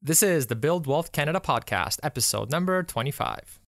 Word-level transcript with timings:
This 0.00 0.22
is 0.22 0.46
the 0.46 0.54
Build 0.54 0.86
Wealth 0.86 1.10
Canada 1.10 1.40
podcast, 1.40 1.98
episode 2.04 2.52
number 2.52 2.84
25. 2.84 3.58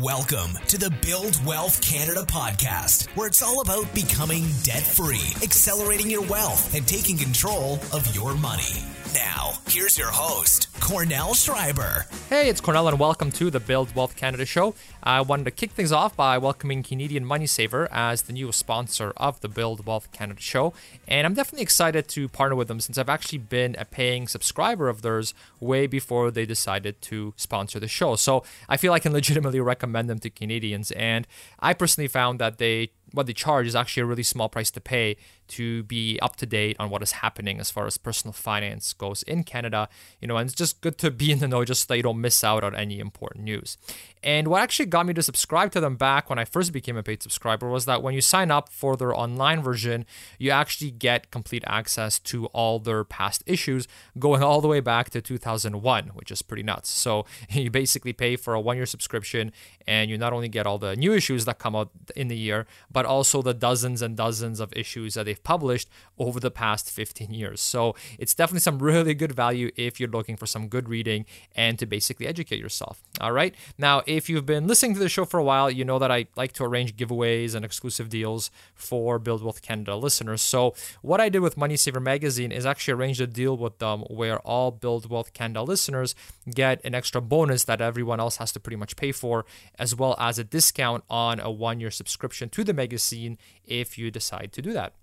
Welcome 0.00 0.52
to 0.68 0.78
the 0.78 0.90
Build 1.02 1.44
Wealth 1.44 1.82
Canada 1.82 2.22
podcast, 2.22 3.14
where 3.14 3.26
it's 3.26 3.42
all 3.42 3.60
about 3.60 3.94
becoming 3.94 4.46
debt 4.62 4.82
free, 4.82 5.34
accelerating 5.42 6.10
your 6.10 6.22
wealth, 6.22 6.74
and 6.74 6.88
taking 6.88 7.18
control 7.18 7.74
of 7.92 8.16
your 8.16 8.32
money. 8.32 8.82
Now, 9.14 9.58
here's 9.68 9.98
your 9.98 10.10
host, 10.10 10.68
Kornel 10.80 11.34
Szrejber. 11.34 12.06
Hey, 12.30 12.48
it's 12.48 12.62
Kornel, 12.62 12.88
and 12.88 12.98
welcome 12.98 13.30
to 13.32 13.50
the 13.50 13.60
Build 13.60 13.94
Wealth 13.94 14.16
Canada 14.16 14.46
show. 14.46 14.74
I 15.02 15.20
wanted 15.20 15.44
to 15.44 15.50
kick 15.50 15.72
things 15.72 15.92
off 15.92 16.16
by 16.16 16.38
welcoming 16.38 16.82
Canadian 16.82 17.24
Money 17.24 17.46
Saver 17.46 17.92
as 17.92 18.22
the 18.22 18.32
new 18.32 18.52
sponsor 18.52 19.12
of 19.18 19.40
the 19.40 19.48
Build 19.48 19.84
Wealth 19.84 20.10
Canada 20.12 20.40
show. 20.40 20.72
And 21.06 21.26
I'm 21.26 21.34
definitely 21.34 21.62
excited 21.62 22.08
to 22.08 22.28
partner 22.28 22.56
with 22.56 22.68
them 22.68 22.80
since 22.80 22.96
I've 22.96 23.10
actually 23.10 23.38
been 23.38 23.76
a 23.78 23.84
paying 23.84 24.28
subscriber 24.28 24.88
of 24.88 25.02
theirs 25.02 25.34
way 25.60 25.86
before 25.86 26.30
they 26.30 26.46
decided 26.46 27.02
to 27.02 27.34
sponsor 27.36 27.78
the 27.78 27.88
show. 27.88 28.16
So 28.16 28.44
I 28.66 28.78
feel 28.78 28.94
I 28.94 28.98
can 28.98 29.12
legitimately 29.12 29.60
recommend 29.60 30.08
them 30.08 30.20
to 30.20 30.30
Canadians. 30.30 30.90
And 30.92 31.26
I 31.58 31.74
personally 31.74 32.08
found 32.08 32.38
that 32.38 32.56
they 32.56 32.92
what 33.12 33.26
they 33.26 33.32
charge 33.32 33.66
is 33.66 33.76
actually 33.76 34.02
a 34.02 34.06
really 34.06 34.22
small 34.22 34.48
price 34.48 34.70
to 34.70 34.80
pay 34.80 35.16
to 35.48 35.82
be 35.82 36.18
up 36.20 36.36
to 36.36 36.46
date 36.46 36.76
on 36.78 36.90
what 36.90 37.02
is 37.02 37.12
happening 37.12 37.60
as 37.60 37.70
far 37.70 37.86
as 37.86 37.98
personal 37.98 38.32
finance 38.32 38.92
goes 39.02 39.24
in 39.24 39.42
Canada. 39.42 39.88
You 40.20 40.28
know, 40.28 40.36
and 40.36 40.46
it's 40.48 40.54
just 40.54 40.80
good 40.80 40.96
to 40.98 41.10
be 41.10 41.32
in 41.32 41.40
the 41.40 41.48
know 41.48 41.64
just 41.64 41.88
so 41.88 41.94
you 41.94 42.04
don't 42.04 42.20
miss 42.20 42.44
out 42.44 42.62
on 42.62 42.74
any 42.74 43.00
important 43.00 43.44
news. 43.44 43.76
And 44.22 44.46
what 44.46 44.62
actually 44.62 44.86
got 44.86 45.06
me 45.06 45.14
to 45.14 45.22
subscribe 45.22 45.72
to 45.72 45.80
them 45.80 45.96
back 45.96 46.30
when 46.30 46.38
I 46.38 46.44
first 46.44 46.72
became 46.72 46.96
a 46.96 47.02
paid 47.02 47.22
subscriber 47.22 47.68
was 47.68 47.86
that 47.86 48.02
when 48.02 48.14
you 48.14 48.20
sign 48.20 48.52
up 48.52 48.68
for 48.68 48.96
their 48.96 49.12
online 49.12 49.60
version, 49.62 50.06
you 50.38 50.50
actually 50.50 50.92
get 50.92 51.32
complete 51.32 51.64
access 51.66 52.20
to 52.20 52.46
all 52.46 52.78
their 52.78 53.02
past 53.02 53.42
issues 53.46 53.88
going 54.18 54.42
all 54.42 54.60
the 54.60 54.68
way 54.68 54.78
back 54.78 55.10
to 55.10 55.20
2001, 55.20 56.10
which 56.14 56.30
is 56.30 56.40
pretty 56.42 56.62
nuts. 56.62 56.88
So 56.88 57.26
you 57.50 57.70
basically 57.70 58.12
pay 58.12 58.36
for 58.36 58.54
a 58.54 58.60
one 58.60 58.76
year 58.76 58.86
subscription 58.86 59.50
and 59.88 60.08
you 60.08 60.16
not 60.16 60.32
only 60.32 60.48
get 60.48 60.66
all 60.66 60.78
the 60.78 60.94
new 60.94 61.12
issues 61.12 61.44
that 61.46 61.58
come 61.58 61.74
out 61.74 61.90
in 62.14 62.28
the 62.28 62.36
year, 62.36 62.66
but 62.92 63.04
also 63.04 63.42
the 63.42 63.54
dozens 63.54 64.02
and 64.02 64.16
dozens 64.16 64.60
of 64.60 64.72
issues 64.76 65.14
that 65.14 65.24
they've 65.24 65.42
published 65.42 65.88
over 66.18 66.38
the 66.38 66.50
past 66.50 66.90
15 66.90 67.32
years. 67.34 67.60
So 67.60 67.96
it's 68.20 68.34
definitely 68.34 68.60
some 68.60 68.78
really 68.78 68.91
good 69.14 69.32
value 69.32 69.70
if 69.76 69.98
you're 69.98 70.08
looking 70.08 70.36
for 70.36 70.46
some 70.46 70.68
good 70.68 70.88
reading 70.88 71.24
and 71.54 71.78
to 71.78 71.86
basically 71.86 72.26
educate 72.26 72.60
yourself. 72.60 73.02
All 73.20 73.32
right. 73.32 73.54
Now, 73.78 74.02
if 74.06 74.28
you've 74.28 74.46
been 74.46 74.66
listening 74.66 74.94
to 74.94 75.00
the 75.00 75.08
show 75.08 75.24
for 75.24 75.38
a 75.38 75.44
while, 75.44 75.70
you 75.70 75.84
know 75.84 75.98
that 75.98 76.10
I 76.10 76.26
like 76.36 76.52
to 76.54 76.64
arrange 76.64 76.96
giveaways 76.96 77.54
and 77.54 77.64
exclusive 77.64 78.08
deals 78.08 78.50
for 78.74 79.18
Build 79.18 79.42
Wealth 79.42 79.62
Canada 79.62 79.96
listeners. 79.96 80.42
So, 80.42 80.74
what 81.02 81.20
I 81.20 81.28
did 81.28 81.40
with 81.40 81.56
Money 81.56 81.76
Saver 81.76 82.00
Magazine 82.00 82.52
is 82.52 82.66
actually 82.66 82.94
arrange 82.94 83.20
a 83.20 83.26
deal 83.26 83.56
with 83.56 83.78
them 83.78 84.00
where 84.08 84.38
all 84.40 84.70
Build 84.70 85.08
Wealth 85.08 85.32
Canada 85.32 85.62
listeners 85.62 86.14
get 86.48 86.80
an 86.84 86.94
extra 86.94 87.20
bonus 87.20 87.64
that 87.64 87.80
everyone 87.80 88.20
else 88.20 88.36
has 88.36 88.52
to 88.52 88.60
pretty 88.60 88.76
much 88.76 88.96
pay 88.96 89.12
for, 89.12 89.44
as 89.78 89.94
well 89.94 90.14
as 90.18 90.38
a 90.38 90.44
discount 90.44 91.04
on 91.08 91.40
a 91.40 91.50
one 91.50 91.80
year 91.80 91.90
subscription 91.90 92.48
to 92.50 92.64
the 92.64 92.74
magazine 92.74 93.38
if 93.64 93.96
you 93.96 94.10
decide 94.10 94.52
to 94.52 94.62
do 94.62 94.72
that. 94.72 94.94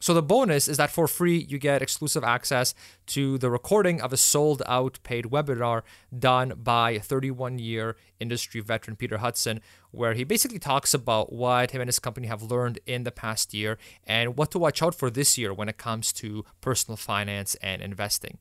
So 0.00 0.14
the 0.14 0.22
bonus 0.22 0.68
is 0.68 0.76
that 0.76 0.90
for 0.90 1.08
free, 1.08 1.38
you 1.48 1.58
get 1.58 1.82
exclusive 1.82 2.22
access 2.22 2.74
to 3.08 3.36
the 3.38 3.50
recording 3.50 4.00
of 4.00 4.12
a 4.12 4.16
sold 4.16 4.62
out 4.66 4.98
paid 5.02 5.26
webinar 5.26 5.82
done 6.16 6.54
by 6.56 6.98
31 6.98 7.58
year 7.58 7.96
industry 8.20 8.60
veteran, 8.60 8.96
Peter 8.96 9.18
Hudson, 9.18 9.60
where 9.90 10.14
he 10.14 10.24
basically 10.24 10.58
talks 10.58 10.94
about 10.94 11.32
what 11.32 11.72
him 11.72 11.80
and 11.80 11.88
his 11.88 11.98
company 11.98 12.28
have 12.28 12.42
learned 12.42 12.78
in 12.86 13.04
the 13.04 13.10
past 13.10 13.52
year 13.52 13.78
and 14.06 14.36
what 14.36 14.50
to 14.52 14.58
watch 14.58 14.82
out 14.82 14.94
for 14.94 15.10
this 15.10 15.36
year 15.36 15.52
when 15.52 15.68
it 15.68 15.78
comes 15.78 16.12
to 16.12 16.44
personal 16.60 16.96
finance 16.96 17.56
and 17.56 17.82
investing. 17.82 18.38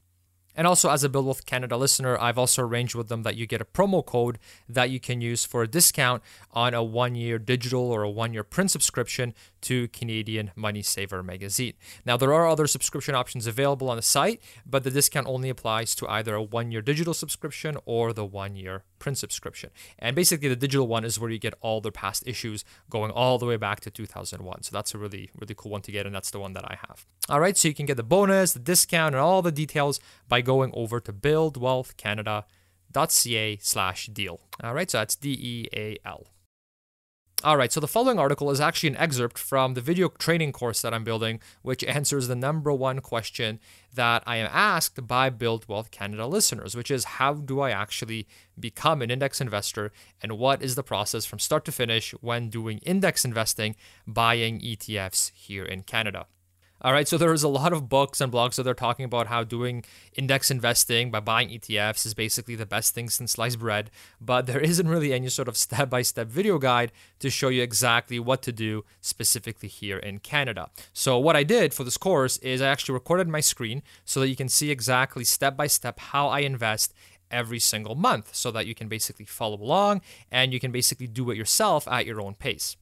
And 0.58 0.66
also, 0.66 0.89
as 0.89 1.03
a 1.03 1.09
Build 1.09 1.25
Wealth 1.25 1.45
Canada 1.45 1.77
listener, 1.77 2.19
I've 2.19 2.39
also 2.39 2.63
arranged 2.63 2.95
with 2.95 3.09
them 3.09 3.22
that 3.22 3.36
you 3.36 3.45
get 3.45 3.61
a 3.61 3.66
promo 3.66 4.03
code 4.03 4.39
that 4.67 4.89
you 4.89 4.99
can 4.99 5.21
use 5.21 5.45
for 5.45 5.61
a 5.61 5.67
discount 5.67 6.23
on 6.52 6.73
a 6.73 6.83
one 6.83 7.14
year 7.14 7.37
digital 7.37 7.92
or 7.92 8.02
a 8.02 8.09
one 8.09 8.33
year 8.33 8.43
print 8.43 8.71
subscription 8.71 9.36
to 9.61 9.87
Canadian 9.89 10.52
Money 10.55 10.81
Saver 10.81 11.21
magazine. 11.21 11.73
Now, 12.05 12.17
there 12.17 12.33
are 12.33 12.48
other 12.48 12.65
subscription 12.65 13.14
options 13.14 13.45
available 13.45 13.89
on 13.89 13.98
the 13.98 14.02
site, 14.02 14.42
but 14.65 14.83
the 14.83 14.89
discount 14.92 15.27
only 15.27 15.49
applies 15.49 15.93
to 15.95 16.08
either 16.08 16.33
a 16.33 16.42
one 16.42 16.71
year 16.71 16.81
digital 16.81 17.14
subscription 17.14 17.77
or 17.86 18.11
the 18.11 18.26
one 18.26 18.55
year 18.55 18.83
print 18.98 19.20
subscription. 19.20 19.70
And 19.99 20.15
basically, 20.15 20.49
the 20.49 20.55
digital 20.55 20.87
one 20.87 21.05
is 21.05 21.20
where 21.20 21.30
you 21.30 21.37
get 21.37 21.54
all 21.61 21.81
their 21.81 21.92
past 21.92 22.23
issues 22.26 22.65
going 22.89 23.11
all 23.11 23.37
the 23.37 23.45
way 23.45 23.58
back 23.58 23.80
to 23.81 23.92
2001. 23.92 24.64
So 24.64 24.71
that's 24.73 24.95
a 24.95 24.98
really, 24.98 25.30
really 25.39 25.54
cool 25.55 25.71
one 25.71 25.81
to 25.81 25.92
get, 25.92 26.08
and 26.08 26.15
that's 26.15 26.31
the 26.31 26.39
one 26.39 26.54
that 26.54 26.65
I 26.65 26.77
have. 26.87 27.05
All 27.30 27.39
right, 27.39 27.55
so 27.55 27.67
you 27.67 27.73
can 27.73 27.86
get 27.86 27.98
the 27.98 28.04
bonus, 28.04 28.54
the 28.54 28.60
discount, 28.60 29.14
and 29.14 29.21
all 29.21 29.42
the 29.42 29.52
details 29.52 29.99
by 30.27 30.42
going 30.47 30.71
over 30.73 30.99
to 31.02 31.13
buildwealthcanada.ca 31.13 33.58
slash 33.61 34.08
deal. 34.08 34.39
All 34.63 34.73
right, 34.73 34.89
so 34.89 34.97
that's 34.99 35.15
D 35.15 35.31
E 35.31 35.67
A 35.75 35.97
L. 36.05 36.27
All 37.43 37.55
right, 37.55 37.71
so 37.71 37.80
the 37.80 37.87
following 37.87 38.17
article 38.17 38.49
is 38.49 38.59
actually 38.59 38.89
an 38.89 38.97
excerpt 38.97 39.37
from 39.37 39.75
the 39.75 39.81
video 39.81 40.09
training 40.09 40.53
course 40.53 40.81
that 40.81 40.91
I'm 40.91 41.03
building, 41.03 41.39
which 41.61 41.83
answers 41.83 42.27
the 42.27 42.36
number 42.36 42.73
one 42.73 42.99
question 42.99 43.59
that 43.93 44.23
I 44.25 44.37
am 44.37 44.49
asked 44.52 45.05
by 45.05 45.30
Build 45.30 45.67
Wealth 45.67 45.91
Canada 45.91 46.25
listeners, 46.25 46.75
which 46.75 46.89
is 46.89 47.03
how 47.03 47.36
do 47.36 47.59
I 47.59 47.69
actually 47.69 48.27
become 48.59 49.03
an 49.03 49.11
index 49.11 49.39
investor 49.39 49.91
and 50.19 50.39
what 50.39 50.63
is 50.63 50.73
the 50.73 50.81
process 50.81 51.25
from 51.25 51.37
start 51.37 51.63
to 51.65 51.71
finish 51.71 52.09
when 52.21 52.49
doing 52.49 52.80
index 52.80 53.23
investing, 53.23 53.75
buying 54.07 54.59
ETFs 54.59 55.31
here 55.36 55.65
in 55.65 55.83
Canada? 55.83 56.25
All 56.80 56.93
right, 56.93 57.08
so 57.08 57.17
there's 57.17 57.42
a 57.42 57.48
lot 57.48 57.73
of 57.73 57.89
books 57.89 58.21
and 58.21 58.32
blogs 58.32 58.55
that 58.55 58.64
they're 58.64 58.76
talking 58.76 59.04
about 59.04 59.26
how 59.27 59.43
doing 59.43 59.83
index 60.14 60.52
investing 60.52 61.10
by 61.10 61.20
buying 61.20 61.49
ETFs 61.49 62.05
is 62.05 62.14
basically 62.14 62.54
the 62.54 62.67
best 62.67 62.93
thing 62.93 63.10
since 63.10 63.32
sliced 63.32 63.58
bread, 63.58 63.89
but 64.21 64.45
there 64.45 64.60
isn't 64.60 64.87
really 64.87 65.11
any 65.11 65.30
sort 65.30 65.48
of 65.48 65.58
step 65.58 65.89
by 65.89 66.04
step 66.04 66.27
video 66.27 66.60
guide 66.60 66.92
to 67.17 67.32
show 67.32 67.49
you 67.49 67.64
exactly 67.64 68.20
what 68.20 68.43
to 68.43 68.52
do 68.52 68.86
specifically 69.02 69.67
here 69.67 69.98
in 69.98 70.20
Canada. 70.20 70.70
So, 70.93 71.17
what 71.17 71.36
I 71.36 71.42
did 71.42 71.73
for 71.73 71.83
this 71.83 71.98
course 71.98 72.37
is 72.37 72.61
I 72.61 72.67
actually 72.67 72.93
recorded 72.93 73.27
my 73.27 73.39
screen 73.39 73.82
so 74.05 74.20
that 74.20 74.30
you 74.30 74.36
can 74.36 74.48
see 74.48 74.70
exactly 74.70 75.23
step 75.23 75.58
by 75.58 75.66
step 75.66 75.99
how 75.99 76.27
I 76.27 76.42
invest 76.42 76.93
every 77.32 77.60
single 77.60 77.95
month 77.95 78.36
so 78.36 78.52
that 78.52 78.67
you 78.67 78.76
can 78.76 78.87
basically 78.87 79.26
follow 79.26 79.60
along 79.60 80.02
and 80.32 80.54
you 80.54 80.60
can 80.60 80.71
basically 80.71 81.08
do 81.08 81.32
it 81.32 81.37
yourself 81.37 81.87
at 81.87 82.05
your 82.05 82.21
own 82.21 82.36
pace. 82.36 82.77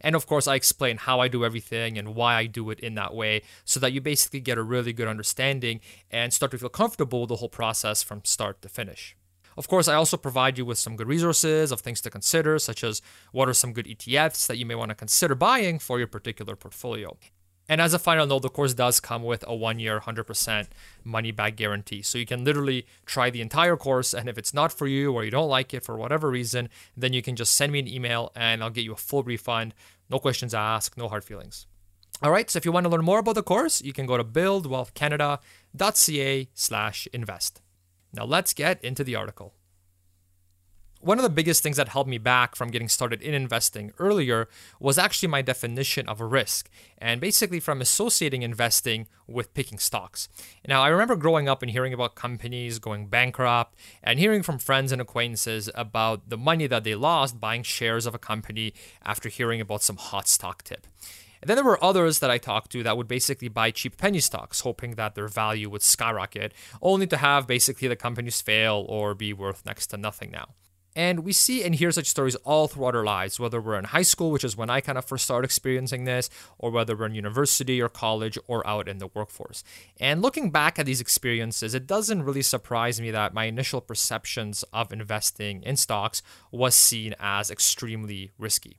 And 0.00 0.14
of 0.14 0.26
course, 0.26 0.46
I 0.46 0.54
explain 0.54 0.98
how 0.98 1.20
I 1.20 1.28
do 1.28 1.44
everything 1.44 1.98
and 1.98 2.14
why 2.14 2.34
I 2.34 2.46
do 2.46 2.70
it 2.70 2.80
in 2.80 2.94
that 2.94 3.14
way 3.14 3.42
so 3.64 3.80
that 3.80 3.92
you 3.92 4.00
basically 4.00 4.40
get 4.40 4.58
a 4.58 4.62
really 4.62 4.92
good 4.92 5.08
understanding 5.08 5.80
and 6.10 6.32
start 6.32 6.52
to 6.52 6.58
feel 6.58 6.68
comfortable 6.68 7.20
with 7.22 7.28
the 7.28 7.36
whole 7.36 7.48
process 7.48 8.02
from 8.02 8.24
start 8.24 8.62
to 8.62 8.68
finish. 8.68 9.16
Of 9.56 9.68
course, 9.68 9.88
I 9.88 9.94
also 9.94 10.18
provide 10.18 10.58
you 10.58 10.66
with 10.66 10.78
some 10.78 10.96
good 10.96 11.08
resources 11.08 11.72
of 11.72 11.80
things 11.80 12.02
to 12.02 12.10
consider, 12.10 12.58
such 12.58 12.84
as 12.84 13.00
what 13.32 13.48
are 13.48 13.54
some 13.54 13.72
good 13.72 13.86
ETFs 13.86 14.46
that 14.48 14.58
you 14.58 14.66
may 14.66 14.74
want 14.74 14.90
to 14.90 14.94
consider 14.94 15.34
buying 15.34 15.78
for 15.78 15.98
your 15.98 16.08
particular 16.08 16.56
portfolio. 16.56 17.16
And 17.68 17.80
as 17.80 17.94
a 17.94 17.98
final 17.98 18.26
note, 18.26 18.42
the 18.42 18.48
course 18.48 18.74
does 18.74 19.00
come 19.00 19.24
with 19.24 19.42
a 19.46 19.54
one 19.54 19.78
year, 19.80 20.00
100% 20.00 20.66
money 21.04 21.30
back 21.32 21.56
guarantee. 21.56 22.02
So 22.02 22.18
you 22.18 22.26
can 22.26 22.44
literally 22.44 22.86
try 23.04 23.30
the 23.30 23.40
entire 23.40 23.76
course. 23.76 24.14
And 24.14 24.28
if 24.28 24.38
it's 24.38 24.54
not 24.54 24.72
for 24.72 24.86
you 24.86 25.12
or 25.12 25.24
you 25.24 25.32
don't 25.32 25.48
like 25.48 25.74
it 25.74 25.84
for 25.84 25.96
whatever 25.96 26.30
reason, 26.30 26.68
then 26.96 27.12
you 27.12 27.22
can 27.22 27.34
just 27.34 27.54
send 27.54 27.72
me 27.72 27.80
an 27.80 27.88
email 27.88 28.30
and 28.36 28.62
I'll 28.62 28.70
get 28.70 28.84
you 28.84 28.92
a 28.92 28.96
full 28.96 29.24
refund. 29.24 29.74
No 30.08 30.20
questions 30.20 30.54
asked, 30.54 30.96
no 30.96 31.08
hard 31.08 31.24
feelings. 31.24 31.66
All 32.22 32.30
right, 32.30 32.48
so 32.48 32.56
if 32.56 32.64
you 32.64 32.72
want 32.72 32.84
to 32.84 32.90
learn 32.90 33.04
more 33.04 33.18
about 33.18 33.34
the 33.34 33.42
course, 33.42 33.82
you 33.82 33.92
can 33.92 34.06
go 34.06 34.16
to 34.16 34.24
buildwealthcanada.ca 34.24 36.48
slash 36.54 37.08
invest. 37.12 37.60
Now 38.12 38.24
let's 38.24 38.54
get 38.54 38.82
into 38.82 39.04
the 39.04 39.14
article 39.16 39.52
one 41.06 41.18
of 41.18 41.22
the 41.22 41.30
biggest 41.30 41.62
things 41.62 41.76
that 41.76 41.90
held 41.90 42.08
me 42.08 42.18
back 42.18 42.56
from 42.56 42.68
getting 42.68 42.88
started 42.88 43.22
in 43.22 43.32
investing 43.32 43.92
earlier 44.00 44.48
was 44.80 44.98
actually 44.98 45.28
my 45.28 45.40
definition 45.40 46.08
of 46.08 46.20
a 46.20 46.26
risk, 46.26 46.68
and 46.98 47.20
basically 47.20 47.60
from 47.60 47.80
associating 47.80 48.42
investing 48.42 49.06
with 49.28 49.54
picking 49.54 49.78
stocks. 49.78 50.28
Now, 50.66 50.82
I 50.82 50.88
remember 50.88 51.14
growing 51.14 51.48
up 51.48 51.62
and 51.62 51.70
hearing 51.70 51.94
about 51.94 52.16
companies 52.16 52.80
going 52.80 53.06
bankrupt 53.06 53.78
and 54.02 54.18
hearing 54.18 54.42
from 54.42 54.58
friends 54.58 54.90
and 54.90 55.00
acquaintances 55.00 55.70
about 55.76 56.28
the 56.28 56.36
money 56.36 56.66
that 56.66 56.82
they 56.82 56.96
lost 56.96 57.38
buying 57.38 57.62
shares 57.62 58.04
of 58.04 58.14
a 58.16 58.18
company 58.18 58.74
after 59.04 59.28
hearing 59.28 59.60
about 59.60 59.84
some 59.84 59.98
hot 59.98 60.26
stock 60.26 60.64
tip. 60.64 60.88
And 61.40 61.48
then 61.48 61.54
there 61.54 61.64
were 61.64 61.84
others 61.84 62.18
that 62.18 62.32
I 62.32 62.38
talked 62.38 62.72
to 62.72 62.82
that 62.82 62.96
would 62.96 63.06
basically 63.06 63.46
buy 63.48 63.70
cheap 63.70 63.96
penny 63.96 64.18
stocks, 64.18 64.62
hoping 64.62 64.96
that 64.96 65.14
their 65.14 65.28
value 65.28 65.70
would 65.70 65.82
skyrocket, 65.82 66.52
only 66.82 67.06
to 67.06 67.16
have 67.18 67.46
basically 67.46 67.86
the 67.86 67.94
companies 67.94 68.40
fail 68.40 68.84
or 68.88 69.14
be 69.14 69.32
worth 69.32 69.64
next 69.64 69.86
to 69.88 69.96
nothing 69.96 70.32
now. 70.32 70.48
And 70.96 71.20
we 71.20 71.32
see 71.34 71.62
and 71.62 71.74
hear 71.74 71.92
such 71.92 72.06
stories 72.06 72.36
all 72.36 72.68
throughout 72.68 72.96
our 72.96 73.04
lives, 73.04 73.38
whether 73.38 73.60
we're 73.60 73.78
in 73.78 73.84
high 73.84 74.02
school, 74.02 74.30
which 74.30 74.44
is 74.44 74.56
when 74.56 74.70
I 74.70 74.80
kind 74.80 74.96
of 74.96 75.04
first 75.04 75.26
started 75.26 75.44
experiencing 75.44 76.04
this, 76.04 76.30
or 76.58 76.70
whether 76.70 76.96
we're 76.96 77.06
in 77.06 77.14
university 77.14 77.82
or 77.82 77.90
college 77.90 78.38
or 78.46 78.66
out 78.66 78.88
in 78.88 78.96
the 78.96 79.08
workforce. 79.08 79.62
And 80.00 80.22
looking 80.22 80.50
back 80.50 80.78
at 80.78 80.86
these 80.86 81.02
experiences, 81.02 81.74
it 81.74 81.86
doesn't 81.86 82.22
really 82.22 82.40
surprise 82.40 82.98
me 82.98 83.10
that 83.10 83.34
my 83.34 83.44
initial 83.44 83.82
perceptions 83.82 84.64
of 84.72 84.90
investing 84.90 85.62
in 85.62 85.76
stocks 85.76 86.22
was 86.50 86.74
seen 86.74 87.14
as 87.20 87.50
extremely 87.50 88.30
risky. 88.38 88.78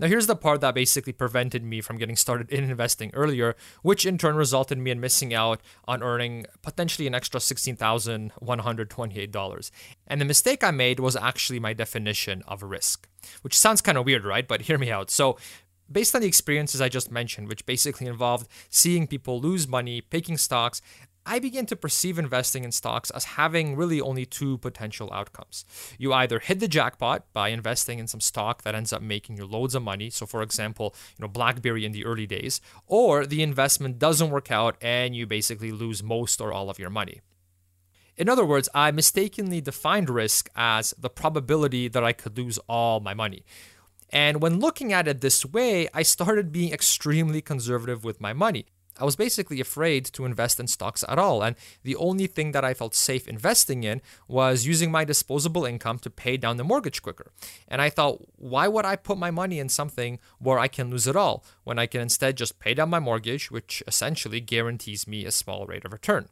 Now, 0.00 0.06
here's 0.06 0.26
the 0.26 0.34
part 0.34 0.62
that 0.62 0.74
basically 0.74 1.12
prevented 1.12 1.62
me 1.62 1.82
from 1.82 1.98
getting 1.98 2.16
started 2.16 2.48
in 2.48 2.64
investing 2.64 3.10
earlier, 3.12 3.54
which 3.82 4.06
in 4.06 4.16
turn 4.16 4.34
resulted 4.34 4.78
in 4.78 4.84
me 4.84 4.92
in 4.92 4.98
missing 4.98 5.34
out 5.34 5.60
on 5.86 6.02
earning 6.02 6.46
potentially 6.62 7.06
an 7.06 7.14
extra 7.14 7.38
$16,128. 7.38 9.70
And 10.06 10.18
the 10.18 10.24
mistake 10.24 10.64
I 10.64 10.70
made 10.70 11.00
was 11.00 11.16
actually 11.16 11.60
my 11.60 11.74
definition 11.74 12.42
of 12.48 12.62
risk, 12.62 13.10
which 13.42 13.58
sounds 13.58 13.82
kind 13.82 13.98
of 13.98 14.06
weird, 14.06 14.24
right? 14.24 14.48
But 14.48 14.62
hear 14.62 14.78
me 14.78 14.90
out. 14.90 15.10
So, 15.10 15.36
based 15.92 16.14
on 16.14 16.22
the 16.22 16.28
experiences 16.28 16.80
I 16.80 16.88
just 16.88 17.10
mentioned, 17.10 17.48
which 17.48 17.66
basically 17.66 18.06
involved 18.06 18.48
seeing 18.70 19.06
people 19.06 19.38
lose 19.38 19.68
money, 19.68 20.00
picking 20.00 20.38
stocks, 20.38 20.80
I 21.26 21.38
began 21.38 21.66
to 21.66 21.76
perceive 21.76 22.18
investing 22.18 22.64
in 22.64 22.72
stocks 22.72 23.10
as 23.10 23.24
having 23.24 23.76
really 23.76 24.00
only 24.00 24.24
two 24.24 24.58
potential 24.58 25.12
outcomes. 25.12 25.64
You 25.98 26.12
either 26.12 26.38
hit 26.38 26.60
the 26.60 26.68
jackpot 26.68 27.24
by 27.32 27.48
investing 27.48 27.98
in 27.98 28.06
some 28.06 28.20
stock 28.20 28.62
that 28.62 28.74
ends 28.74 28.92
up 28.92 29.02
making 29.02 29.36
you 29.36 29.46
loads 29.46 29.74
of 29.74 29.82
money, 29.82 30.10
so 30.10 30.26
for 30.26 30.42
example, 30.42 30.94
you 31.16 31.22
know 31.22 31.28
BlackBerry 31.28 31.84
in 31.84 31.92
the 31.92 32.04
early 32.04 32.26
days, 32.26 32.60
or 32.86 33.26
the 33.26 33.42
investment 33.42 33.98
doesn't 33.98 34.30
work 34.30 34.50
out 34.50 34.76
and 34.80 35.14
you 35.14 35.26
basically 35.26 35.72
lose 35.72 36.02
most 36.02 36.40
or 36.40 36.52
all 36.52 36.70
of 36.70 36.78
your 36.78 36.90
money. 36.90 37.20
In 38.16 38.28
other 38.28 38.44
words, 38.44 38.68
I 38.74 38.90
mistakenly 38.90 39.60
defined 39.60 40.10
risk 40.10 40.50
as 40.54 40.94
the 40.98 41.10
probability 41.10 41.88
that 41.88 42.04
I 42.04 42.12
could 42.12 42.36
lose 42.36 42.58
all 42.68 43.00
my 43.00 43.14
money. 43.14 43.44
And 44.10 44.42
when 44.42 44.58
looking 44.58 44.92
at 44.92 45.06
it 45.06 45.20
this 45.20 45.46
way, 45.46 45.88
I 45.94 46.02
started 46.02 46.52
being 46.52 46.72
extremely 46.72 47.40
conservative 47.40 48.04
with 48.04 48.20
my 48.20 48.32
money. 48.32 48.66
I 49.00 49.04
was 49.04 49.16
basically 49.16 49.60
afraid 49.60 50.04
to 50.06 50.24
invest 50.24 50.60
in 50.60 50.66
stocks 50.66 51.04
at 51.08 51.18
all. 51.18 51.42
And 51.42 51.56
the 51.82 51.96
only 51.96 52.26
thing 52.26 52.52
that 52.52 52.64
I 52.64 52.74
felt 52.74 52.94
safe 52.94 53.26
investing 53.26 53.82
in 53.82 54.02
was 54.28 54.66
using 54.66 54.90
my 54.90 55.04
disposable 55.04 55.64
income 55.64 55.98
to 56.00 56.10
pay 56.10 56.36
down 56.36 56.56
the 56.56 56.64
mortgage 56.64 57.02
quicker. 57.02 57.32
And 57.66 57.80
I 57.80 57.90
thought, 57.90 58.22
why 58.36 58.68
would 58.68 58.84
I 58.84 58.96
put 58.96 59.18
my 59.18 59.30
money 59.30 59.58
in 59.58 59.68
something 59.68 60.18
where 60.38 60.58
I 60.58 60.68
can 60.68 60.90
lose 60.90 61.06
it 61.06 61.16
all 61.16 61.44
when 61.64 61.78
I 61.78 61.86
can 61.86 62.00
instead 62.00 62.36
just 62.36 62.58
pay 62.58 62.74
down 62.74 62.90
my 62.90 63.00
mortgage, 63.00 63.50
which 63.50 63.82
essentially 63.86 64.40
guarantees 64.40 65.06
me 65.06 65.24
a 65.24 65.30
small 65.30 65.66
rate 65.66 65.84
of 65.84 65.92
return? 65.92 66.28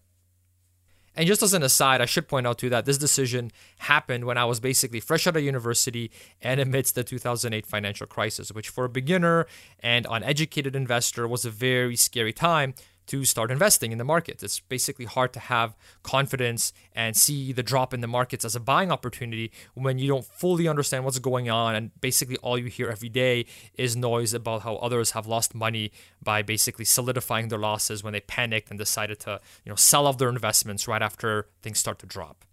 And 1.19 1.26
just 1.26 1.43
as 1.43 1.53
an 1.53 1.65
aside, 1.65 2.00
I 2.00 2.05
should 2.05 2.29
point 2.29 2.47
out 2.47 2.59
too 2.59 2.70
that 2.70 2.85
this 2.85 2.97
decision 2.97 3.50
happened 3.79 4.25
when 4.25 4.38
I 4.38 4.44
was 4.44 4.61
basically 4.61 5.00
fresh 5.00 5.26
out 5.26 5.37
of 5.37 5.43
university 5.43 6.12
and 6.41 6.61
amidst 6.61 6.94
the 6.94 7.03
2008 7.03 7.67
financial 7.67 8.06
crisis, 8.06 8.53
which 8.53 8.69
for 8.69 8.85
a 8.85 8.88
beginner 8.88 9.49
and 9.81 10.06
uneducated 10.09 10.76
investor 10.76 11.26
was 11.26 11.44
a 11.44 11.50
very 11.50 11.97
scary 11.97 12.32
time 12.32 12.73
to 13.08 13.25
start 13.25 13.50
investing 13.50 13.93
in 13.93 13.99
the 13.99 14.05
market. 14.05 14.43
It's 14.43 14.60
basically 14.60 15.05
hard 15.05 15.32
to 15.32 15.40
have 15.40 15.76
confidence 16.02 16.72
and 16.94 17.16
see 17.16 17.52
the 17.52 17.62
drop 17.62 17.93
in 17.93 18.00
the 18.00 18.06
markets 18.06 18.44
as 18.44 18.55
a 18.55 18.60
buying 18.60 18.93
opportunity 18.93 19.50
when 19.75 19.99
you 19.99 20.08
don't 20.08 20.25
fully 20.25 20.69
understand 20.69 21.05
what's 21.05 21.19
going 21.19 21.50
on. 21.50 21.75
And 21.75 22.00
basically, 22.00 22.37
all 22.38 22.58
you 22.58 22.66
hear 22.66 22.88
every 22.88 23.08
day 23.08 23.46
is 23.75 23.96
noise 23.96 24.32
about 24.32 24.62
how 24.62 24.76
others 24.76 25.12
have 25.12 25.26
lost 25.26 25.55
money 25.55 25.93
by 26.22 26.43
basically 26.43 26.84
solidifying 26.84 27.49
their 27.49 27.58
losses 27.58 28.02
when 28.02 28.12
they 28.12 28.20
panicked 28.20 28.70
and 28.70 28.78
decided 28.78 29.19
to, 29.20 29.40
you 29.64 29.70
know, 29.70 29.76
sell 29.76 30.06
off 30.06 30.19
their 30.19 30.28
investments 30.28 30.87
right 30.87 31.02
after 31.02 31.49
things 31.62 31.78
start 31.78 31.99
to 32.00 32.06
drop. 32.06 32.44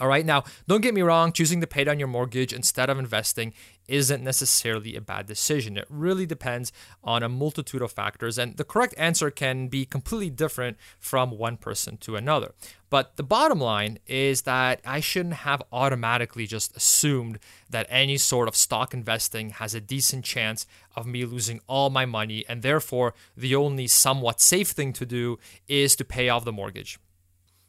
All 0.00 0.08
right, 0.08 0.24
now 0.24 0.44
don't 0.66 0.80
get 0.80 0.94
me 0.94 1.02
wrong, 1.02 1.32
choosing 1.32 1.60
to 1.60 1.66
pay 1.66 1.84
down 1.84 1.98
your 1.98 2.08
mortgage 2.08 2.52
instead 2.52 2.88
of 2.88 2.98
investing 2.98 3.52
isn't 3.88 4.22
necessarily 4.22 4.94
a 4.94 5.00
bad 5.00 5.26
decision. 5.26 5.76
It 5.76 5.86
really 5.88 6.26
depends 6.26 6.72
on 7.02 7.22
a 7.22 7.28
multitude 7.28 7.82
of 7.82 7.90
factors, 7.90 8.38
and 8.38 8.56
the 8.56 8.64
correct 8.64 8.94
answer 8.98 9.30
can 9.30 9.68
be 9.68 9.84
completely 9.84 10.30
different 10.30 10.76
from 11.00 11.30
one 11.30 11.56
person 11.56 11.96
to 11.98 12.14
another. 12.14 12.52
But 12.90 13.16
the 13.16 13.22
bottom 13.22 13.60
line 13.60 13.98
is 14.06 14.42
that 14.42 14.80
I 14.84 15.00
shouldn't 15.00 15.34
have 15.36 15.62
automatically 15.72 16.46
just 16.46 16.76
assumed 16.76 17.38
that 17.70 17.86
any 17.88 18.18
sort 18.18 18.46
of 18.46 18.54
stock 18.56 18.94
investing 18.94 19.50
has 19.50 19.74
a 19.74 19.80
decent 19.80 20.24
chance 20.24 20.66
of 20.94 21.06
me 21.06 21.24
losing 21.24 21.60
all 21.66 21.90
my 21.90 22.06
money, 22.06 22.44
and 22.48 22.62
therefore 22.62 23.14
the 23.36 23.56
only 23.56 23.86
somewhat 23.86 24.40
safe 24.40 24.68
thing 24.68 24.92
to 24.92 25.06
do 25.06 25.38
is 25.66 25.96
to 25.96 26.04
pay 26.04 26.28
off 26.28 26.44
the 26.44 26.52
mortgage. 26.52 26.98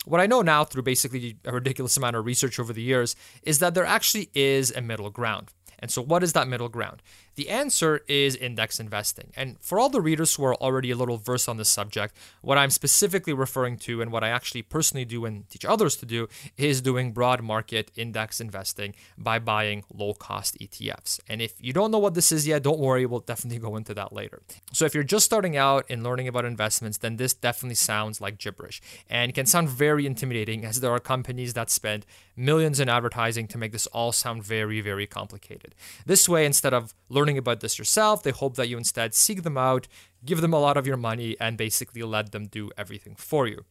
What 0.09 0.19
I 0.19 0.25
know 0.25 0.41
now 0.41 0.63
through 0.63 0.81
basically 0.81 1.38
a 1.45 1.51
ridiculous 1.51 1.95
amount 1.95 2.15
of 2.15 2.25
research 2.25 2.59
over 2.59 2.73
the 2.73 2.81
years 2.81 3.15
is 3.44 3.59
that 3.59 3.75
there 3.75 3.85
actually 3.85 4.31
is 4.33 4.71
a 4.71 4.81
middle 4.81 5.11
ground. 5.11 5.53
And 5.79 5.89
so, 5.89 6.01
what 6.01 6.23
is 6.23 6.33
that 6.33 6.47
middle 6.47 6.69
ground? 6.69 7.01
The 7.35 7.49
answer 7.49 8.01
is 8.07 8.35
index 8.35 8.79
investing. 8.79 9.31
And 9.35 9.57
for 9.61 9.79
all 9.79 9.89
the 9.89 10.01
readers 10.01 10.35
who 10.35 10.43
are 10.43 10.55
already 10.55 10.91
a 10.91 10.95
little 10.95 11.17
versed 11.17 11.47
on 11.47 11.57
this 11.57 11.69
subject, 11.69 12.15
what 12.41 12.57
I'm 12.57 12.69
specifically 12.69 13.33
referring 13.33 13.77
to 13.79 14.01
and 14.01 14.11
what 14.11 14.23
I 14.23 14.29
actually 14.29 14.61
personally 14.61 15.05
do 15.05 15.25
and 15.25 15.49
teach 15.49 15.63
others 15.63 15.95
to 15.97 16.05
do 16.05 16.27
is 16.57 16.81
doing 16.81 17.13
broad 17.13 17.41
market 17.41 17.91
index 17.95 18.41
investing 18.41 18.93
by 19.17 19.39
buying 19.39 19.83
low 19.93 20.13
cost 20.13 20.57
ETFs. 20.59 21.19
And 21.29 21.41
if 21.41 21.53
you 21.59 21.71
don't 21.71 21.91
know 21.91 21.99
what 21.99 22.13
this 22.13 22.31
is 22.31 22.45
yet, 22.45 22.63
don't 22.63 22.79
worry, 22.79 23.05
we'll 23.05 23.21
definitely 23.21 23.59
go 23.59 23.77
into 23.77 23.93
that 23.93 24.11
later. 24.11 24.41
So 24.73 24.85
if 24.85 24.93
you're 24.93 25.03
just 25.03 25.25
starting 25.25 25.55
out 25.55 25.89
in 25.89 26.03
learning 26.03 26.27
about 26.27 26.45
investments, 26.45 26.97
then 26.97 27.15
this 27.15 27.33
definitely 27.33 27.75
sounds 27.75 28.19
like 28.19 28.37
gibberish 28.37 28.81
and 29.09 29.33
can 29.33 29.45
sound 29.45 29.69
very 29.69 30.05
intimidating 30.05 30.65
as 30.65 30.81
there 30.81 30.91
are 30.91 30.99
companies 30.99 31.53
that 31.53 31.69
spend 31.69 32.05
millions 32.35 32.79
in 32.79 32.89
advertising 32.89 33.47
to 33.47 33.57
make 33.57 33.71
this 33.71 33.87
all 33.87 34.11
sound 34.11 34.43
very, 34.43 34.81
very 34.81 35.05
complicated. 35.05 35.69
This 36.06 36.27
way, 36.27 36.45
instead 36.45 36.74
of 36.74 36.94
learning 37.10 37.38
about 37.38 37.60
this 37.60 37.77
yourself, 37.77 38.24
they 38.24 38.31
hope 38.31 38.56
that 38.56 38.69
you 38.69 38.77
instead 38.77 39.13
seek 39.13 39.44
them 39.44 39.57
out, 39.57 39.88
give 40.25 40.42
them 40.42 40.54
a 40.54 40.60
lot 40.60 40.77
of 40.77 40.88
your 40.88 40.98
money, 40.98 41.36
and 41.39 41.57
basically 41.57 42.04
let 42.04 42.31
them 42.31 42.48
do 42.48 42.71
everything 42.77 43.16
for 43.16 43.48
you. 43.48 43.66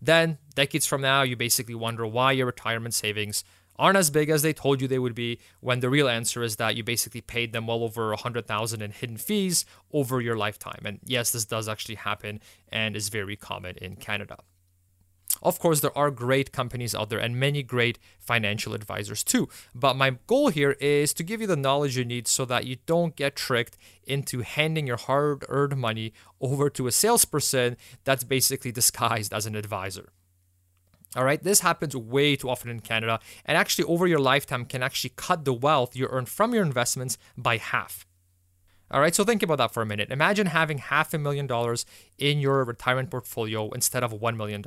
Then, 0.00 0.38
decades 0.54 0.86
from 0.86 1.00
now, 1.00 1.22
you 1.22 1.36
basically 1.36 1.74
wonder 1.74 2.06
why 2.06 2.32
your 2.32 2.46
retirement 2.46 2.94
savings 2.94 3.44
aren't 3.78 3.96
as 3.96 4.10
big 4.10 4.28
as 4.28 4.42
they 4.42 4.52
told 4.52 4.80
you 4.80 4.88
they 4.88 4.98
would 4.98 5.14
be 5.14 5.38
when 5.60 5.80
the 5.80 5.88
real 5.88 6.08
answer 6.08 6.42
is 6.42 6.56
that 6.56 6.76
you 6.76 6.82
basically 6.82 7.20
paid 7.20 7.52
them 7.52 7.66
well 7.66 7.84
over 7.84 8.08
100,000 8.08 8.82
in 8.82 8.90
hidden 8.90 9.16
fees 9.16 9.64
over 9.92 10.20
your 10.20 10.36
lifetime. 10.36 10.80
And 10.84 10.98
yes, 11.04 11.30
this 11.30 11.44
does 11.44 11.68
actually 11.68 11.94
happen 11.94 12.40
and 12.70 12.96
is 12.96 13.08
very 13.08 13.36
common 13.36 13.76
in 13.76 13.96
Canada. 13.96 14.38
Of 15.42 15.58
course, 15.58 15.80
there 15.80 15.96
are 15.96 16.10
great 16.10 16.52
companies 16.52 16.94
out 16.94 17.10
there 17.10 17.18
and 17.18 17.36
many 17.36 17.62
great 17.62 17.98
financial 18.18 18.74
advisors 18.74 19.22
too. 19.22 19.48
But 19.74 19.96
my 19.96 20.16
goal 20.26 20.48
here 20.48 20.72
is 20.80 21.12
to 21.14 21.22
give 21.22 21.40
you 21.40 21.46
the 21.46 21.56
knowledge 21.56 21.96
you 21.96 22.04
need 22.04 22.26
so 22.28 22.44
that 22.46 22.66
you 22.66 22.76
don't 22.86 23.16
get 23.16 23.36
tricked 23.36 23.76
into 24.04 24.40
handing 24.40 24.86
your 24.86 24.96
hard 24.96 25.44
earned 25.48 25.76
money 25.76 26.12
over 26.40 26.70
to 26.70 26.86
a 26.86 26.92
salesperson 26.92 27.76
that's 28.04 28.24
basically 28.24 28.72
disguised 28.72 29.32
as 29.32 29.46
an 29.46 29.54
advisor. 29.54 30.10
All 31.16 31.24
right, 31.24 31.42
this 31.42 31.60
happens 31.60 31.96
way 31.96 32.36
too 32.36 32.50
often 32.50 32.70
in 32.70 32.80
Canada, 32.80 33.18
and 33.46 33.56
actually, 33.56 33.84
over 33.84 34.06
your 34.06 34.18
lifetime, 34.18 34.66
can 34.66 34.82
actually 34.82 35.12
cut 35.16 35.46
the 35.46 35.54
wealth 35.54 35.96
you 35.96 36.06
earn 36.10 36.26
from 36.26 36.52
your 36.52 36.62
investments 36.62 37.16
by 37.36 37.56
half. 37.56 38.06
All 38.90 39.00
right, 39.00 39.14
so 39.14 39.24
think 39.24 39.42
about 39.42 39.58
that 39.58 39.72
for 39.72 39.82
a 39.82 39.86
minute. 39.86 40.10
Imagine 40.10 40.46
having 40.46 40.78
half 40.78 41.12
a 41.12 41.18
million 41.18 41.46
dollars 41.46 41.84
in 42.16 42.40
your 42.40 42.64
retirement 42.64 43.10
portfolio 43.10 43.70
instead 43.70 44.02
of 44.02 44.12
$1 44.12 44.36
million 44.36 44.64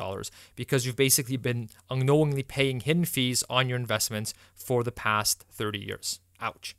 because 0.56 0.86
you've 0.86 0.96
basically 0.96 1.38
been 1.38 1.70
unknowingly 1.90 2.44
paying 2.44 2.82
hidden 2.82 3.06
fees 3.06 3.44
on 3.50 3.68
your 3.68 3.80
investments 3.80 4.34
for 4.54 4.84
the 4.84 4.92
past 4.92 5.46
30 5.52 5.80
years. 5.80 6.20
Ouch. 6.40 6.76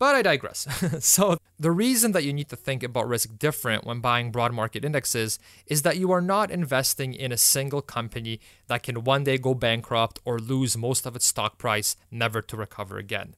But 0.00 0.14
I 0.14 0.22
digress. 0.22 0.66
so, 1.04 1.36
the 1.58 1.70
reason 1.70 2.12
that 2.12 2.24
you 2.24 2.32
need 2.32 2.48
to 2.48 2.56
think 2.56 2.82
about 2.82 3.06
risk 3.06 3.38
different 3.38 3.84
when 3.84 4.00
buying 4.00 4.32
broad 4.32 4.54
market 4.54 4.82
indexes 4.82 5.38
is 5.66 5.82
that 5.82 5.98
you 5.98 6.10
are 6.10 6.22
not 6.22 6.50
investing 6.50 7.12
in 7.12 7.32
a 7.32 7.36
single 7.36 7.82
company 7.82 8.40
that 8.66 8.82
can 8.82 9.04
one 9.04 9.24
day 9.24 9.36
go 9.36 9.52
bankrupt 9.52 10.18
or 10.24 10.38
lose 10.38 10.74
most 10.74 11.04
of 11.04 11.14
its 11.14 11.26
stock 11.26 11.58
price, 11.58 11.96
never 12.10 12.40
to 12.40 12.56
recover 12.56 12.96
again. 12.96 13.34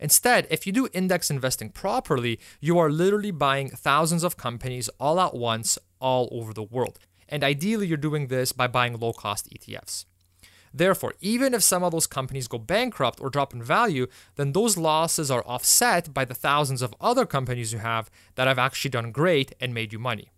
Instead, 0.00 0.46
if 0.50 0.66
you 0.66 0.72
do 0.72 0.88
index 0.92 1.30
investing 1.30 1.70
properly, 1.70 2.38
you 2.60 2.78
are 2.78 2.90
literally 2.90 3.30
buying 3.30 3.68
thousands 3.68 4.22
of 4.22 4.36
companies 4.36 4.88
all 5.00 5.20
at 5.20 5.34
once, 5.34 5.78
all 6.00 6.28
over 6.30 6.52
the 6.52 6.62
world. 6.62 6.98
And 7.28 7.44
ideally, 7.44 7.86
you're 7.86 7.96
doing 7.96 8.28
this 8.28 8.52
by 8.52 8.66
buying 8.66 8.98
low 8.98 9.12
cost 9.12 9.48
ETFs. 9.50 10.04
Therefore, 10.72 11.14
even 11.20 11.54
if 11.54 11.62
some 11.62 11.82
of 11.82 11.92
those 11.92 12.06
companies 12.06 12.48
go 12.48 12.58
bankrupt 12.58 13.20
or 13.20 13.30
drop 13.30 13.54
in 13.54 13.62
value, 13.62 14.06
then 14.36 14.52
those 14.52 14.76
losses 14.76 15.30
are 15.30 15.44
offset 15.46 16.12
by 16.12 16.24
the 16.24 16.34
thousands 16.34 16.82
of 16.82 16.94
other 17.00 17.26
companies 17.26 17.72
you 17.72 17.78
have 17.78 18.10
that 18.34 18.46
have 18.46 18.58
actually 18.58 18.90
done 18.90 19.10
great 19.10 19.54
and 19.60 19.74
made 19.74 19.92
you 19.92 19.98
money. 19.98 20.30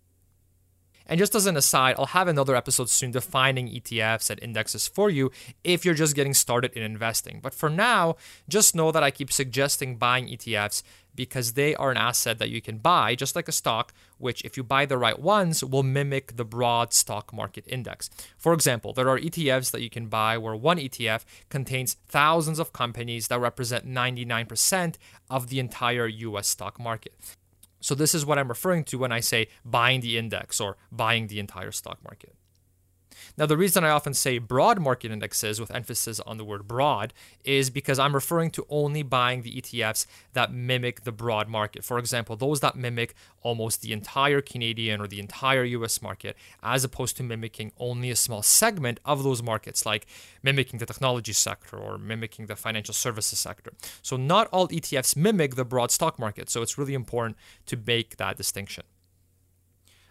And 1.11 1.19
just 1.19 1.35
as 1.35 1.47
an 1.47 1.57
aside, 1.57 1.97
I'll 1.99 2.07
have 2.07 2.29
another 2.29 2.55
episode 2.55 2.89
soon 2.89 3.11
defining 3.11 3.67
ETFs 3.67 4.31
and 4.31 4.41
indexes 4.41 4.87
for 4.87 5.11
you 5.11 5.33
if 5.65 5.85
you're 5.85 5.93
just 5.93 6.15
getting 6.15 6.35
started 6.35 6.73
in 6.75 6.85
investing. 6.85 7.41
But 7.43 7.53
for 7.53 7.69
now, 7.69 8.15
just 8.49 8.77
know 8.77 8.93
that 8.93 9.03
I 9.03 9.11
keep 9.11 9.33
suggesting 9.33 9.97
buying 9.97 10.29
ETFs 10.29 10.85
because 11.17 11.55
they 11.55 11.75
are 11.75 11.91
an 11.91 11.97
asset 11.97 12.39
that 12.39 12.51
you 12.51 12.61
can 12.63 12.79
buy, 12.79 13.17
just 13.17 13.35
like 13.35 13.49
a 13.49 13.53
stock, 13.53 13.93
which, 14.19 14.41
if 14.43 14.57
you 14.57 14.63
buy 14.63 14.87
the 14.87 14.97
right 14.97 15.19
ones, 15.19 15.65
will 15.65 15.83
mimic 15.83 16.37
the 16.37 16.45
broad 16.45 16.93
stock 16.93 17.33
market 17.33 17.65
index. 17.67 18.09
For 18.39 18.53
example, 18.53 18.93
there 18.93 19.09
are 19.09 19.19
ETFs 19.19 19.73
that 19.73 19.83
you 19.83 19.91
can 19.91 20.07
buy 20.07 20.39
where 20.39 20.55
one 20.55 20.79
ETF 20.79 21.25
contains 21.49 21.97
thousands 22.07 22.61
of 22.61 22.73
companies 22.73 23.27
that 23.27 23.41
represent 23.41 23.85
99% 23.85 24.95
of 25.29 25.49
the 25.49 25.59
entire 25.59 26.07
US 26.07 26.47
stock 26.47 26.79
market. 26.79 27.15
So, 27.81 27.95
this 27.95 28.15
is 28.15 28.27
what 28.27 28.39
I'm 28.39 28.49
referring 28.49 28.85
to 28.85 28.99
when 28.99 29.13
I 29.13 29.21
say 29.21 29.49
buying 29.65 30.01
the 30.01 30.19
index 30.19 30.61
or 30.61 30.77
buying 30.93 31.27
the 31.29 31.39
entire 31.41 31.73
stock 31.73 31.99
market. 32.05 32.35
Now, 33.37 33.47
the 33.47 33.57
reason 33.57 33.85
I 33.85 33.91
often 33.91 34.15
say 34.15 34.39
broad 34.39 34.81
market 34.81 35.11
indexes 35.11 35.61
with 35.61 35.71
emphasis 35.71 36.21
on 36.21 36.37
the 36.37 36.45
word 36.45 36.67
broad 36.67 37.13
is 37.45 37.71
because 37.71 37.99
I'm 37.99 38.15
referring 38.15 38.51
to 38.53 38.67
only 38.69 39.03
buying 39.03 39.43
the 39.43 39.61
ETFs 39.61 40.07
that 40.33 40.53
mimic 40.53 41.05
the 41.05 41.13
broad 41.13 41.49
market. 41.49 41.85
For 41.85 41.99
example, 41.99 42.37
those 42.37 42.61
that 42.61 42.77
mimic 42.77 43.15
almost 43.43 43.83
the 43.83 43.93
entire 43.93 44.41
Canadian 44.41 45.01
or 45.01 45.07
the 45.07 45.21
entire 45.21 45.65
US 45.65 46.03
market, 46.03 46.37
as 46.63 46.85
opposed 46.85 47.17
to 47.17 47.23
mimicking 47.23 47.73
only 47.79 48.11
a 48.11 48.17
small 48.17 48.43
segment 48.43 49.01
of 49.05 49.23
those 49.23 49.43
markets, 49.43 49.87
like 49.87 50.07
mimicking 50.43 50.79
the 50.79 50.87
technology 50.87 51.33
sector 51.33 51.77
or 51.77 51.99
mimicking 51.99 52.47
the 52.47 52.57
financial 52.57 52.95
services 52.95 53.39
sector. 53.39 53.73
So, 54.03 54.17
not 54.17 54.49
all 54.53 54.69
ETFs 54.69 55.17
mimic 55.17 55.55
the 55.55 55.65
broad 55.65 55.91
stock 55.91 56.19
market. 56.19 56.51
So, 56.51 56.63
it's 56.63 56.79
really 56.79 56.95
important 56.95 57.37
to 57.67 57.77
make 57.77 58.17
that 58.17 58.37
distinction. 58.37 58.85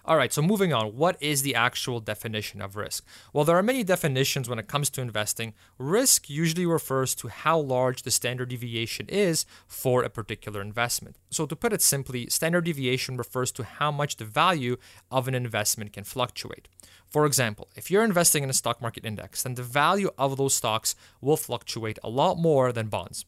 All 0.05 0.15
right, 0.17 0.31
so 0.31 0.41
moving 0.41 0.73
on, 0.73 0.95
what 0.95 1.21
is 1.21 1.41
the 1.41 1.55
actual 1.55 1.99
definition 1.99 2.61
of 2.61 2.75
risk? 2.75 3.05
Well, 3.33 3.43
there 3.43 3.57
are 3.57 3.63
many 3.63 3.83
definitions 3.83 4.49
when 4.49 4.57
it 4.57 4.67
comes 4.67 4.89
to 4.91 5.01
investing. 5.01 5.53
Risk 5.77 6.29
usually 6.29 6.65
refers 6.65 7.13
to 7.15 7.27
how 7.27 7.59
large 7.59 8.03
the 8.03 8.11
standard 8.11 8.49
deviation 8.49 9.07
is 9.09 9.45
for 9.67 10.01
a 10.03 10.09
particular 10.09 10.61
investment. 10.61 11.17
So, 11.29 11.45
to 11.45 11.55
put 11.55 11.73
it 11.73 11.81
simply, 11.81 12.27
standard 12.29 12.65
deviation 12.65 13.17
refers 13.17 13.51
to 13.53 13.63
how 13.63 13.91
much 13.91 14.15
the 14.15 14.25
value 14.25 14.77
of 15.11 15.27
an 15.27 15.35
investment 15.35 15.93
can 15.93 16.05
fluctuate. 16.05 16.67
For 17.09 17.25
example, 17.25 17.69
if 17.75 17.91
you're 17.91 18.03
investing 18.03 18.43
in 18.43 18.49
a 18.49 18.53
stock 18.53 18.81
market 18.81 19.05
index, 19.05 19.43
then 19.43 19.55
the 19.55 19.63
value 19.63 20.11
of 20.17 20.37
those 20.37 20.53
stocks 20.53 20.95
will 21.21 21.37
fluctuate 21.37 21.99
a 22.03 22.09
lot 22.09 22.37
more 22.37 22.71
than 22.71 22.87
bonds. 22.87 23.25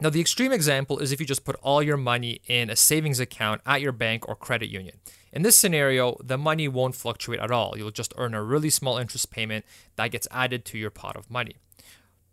Now, 0.00 0.10
the 0.10 0.20
extreme 0.20 0.52
example 0.52 0.98
is 1.00 1.10
if 1.10 1.18
you 1.18 1.26
just 1.26 1.44
put 1.44 1.56
all 1.60 1.82
your 1.82 1.96
money 1.96 2.40
in 2.46 2.70
a 2.70 2.76
savings 2.76 3.18
account 3.18 3.60
at 3.66 3.80
your 3.80 3.92
bank 3.92 4.28
or 4.28 4.36
credit 4.36 4.70
union. 4.70 4.96
In 5.32 5.42
this 5.42 5.56
scenario, 5.56 6.16
the 6.22 6.38
money 6.38 6.68
won't 6.68 6.94
fluctuate 6.94 7.40
at 7.40 7.50
all. 7.50 7.74
You'll 7.76 7.90
just 7.90 8.14
earn 8.16 8.34
a 8.34 8.42
really 8.42 8.70
small 8.70 8.98
interest 8.98 9.30
payment 9.30 9.64
that 9.96 10.10
gets 10.10 10.28
added 10.30 10.64
to 10.66 10.78
your 10.78 10.90
pot 10.90 11.16
of 11.16 11.30
money. 11.30 11.56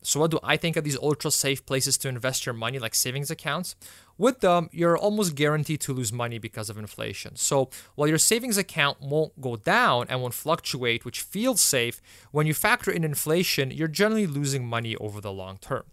So, 0.06 0.20
what 0.20 0.30
do 0.30 0.40
I 0.44 0.56
think 0.56 0.78
of 0.78 0.84
these 0.84 0.98
ultra 1.00 1.32
safe 1.32 1.66
places 1.66 1.98
to 1.98 2.08
invest 2.08 2.46
your 2.46 2.54
money, 2.54 2.78
like 2.78 2.94
savings 2.94 3.32
accounts? 3.32 3.76
With 4.20 4.40
them, 4.40 4.70
you're 4.72 4.98
almost 4.98 5.34
guaranteed 5.34 5.82
to 5.82 5.94
lose 5.94 6.14
money 6.14 6.38
because 6.38 6.70
of 6.70 6.78
inflation. 6.78 7.36
So, 7.36 7.72
while 7.96 8.08
your 8.08 8.20
savings 8.20 8.58
account 8.58 9.02
won't 9.02 9.42
go 9.42 9.56
down 9.56 10.06
and 10.08 10.22
won't 10.22 10.36
fluctuate, 10.36 11.06
which 11.06 11.22
feels 11.22 11.60
safe, 11.60 12.04
when 12.32 12.46
you 12.46 12.54
factor 12.54 12.92
in 12.92 13.04
inflation, 13.04 13.72
you're 13.72 13.88
generally 13.88 14.28
losing 14.28 14.68
money 14.68 14.96
over 14.98 15.20
the 15.20 15.34
long 15.34 15.58
term. 15.58 15.86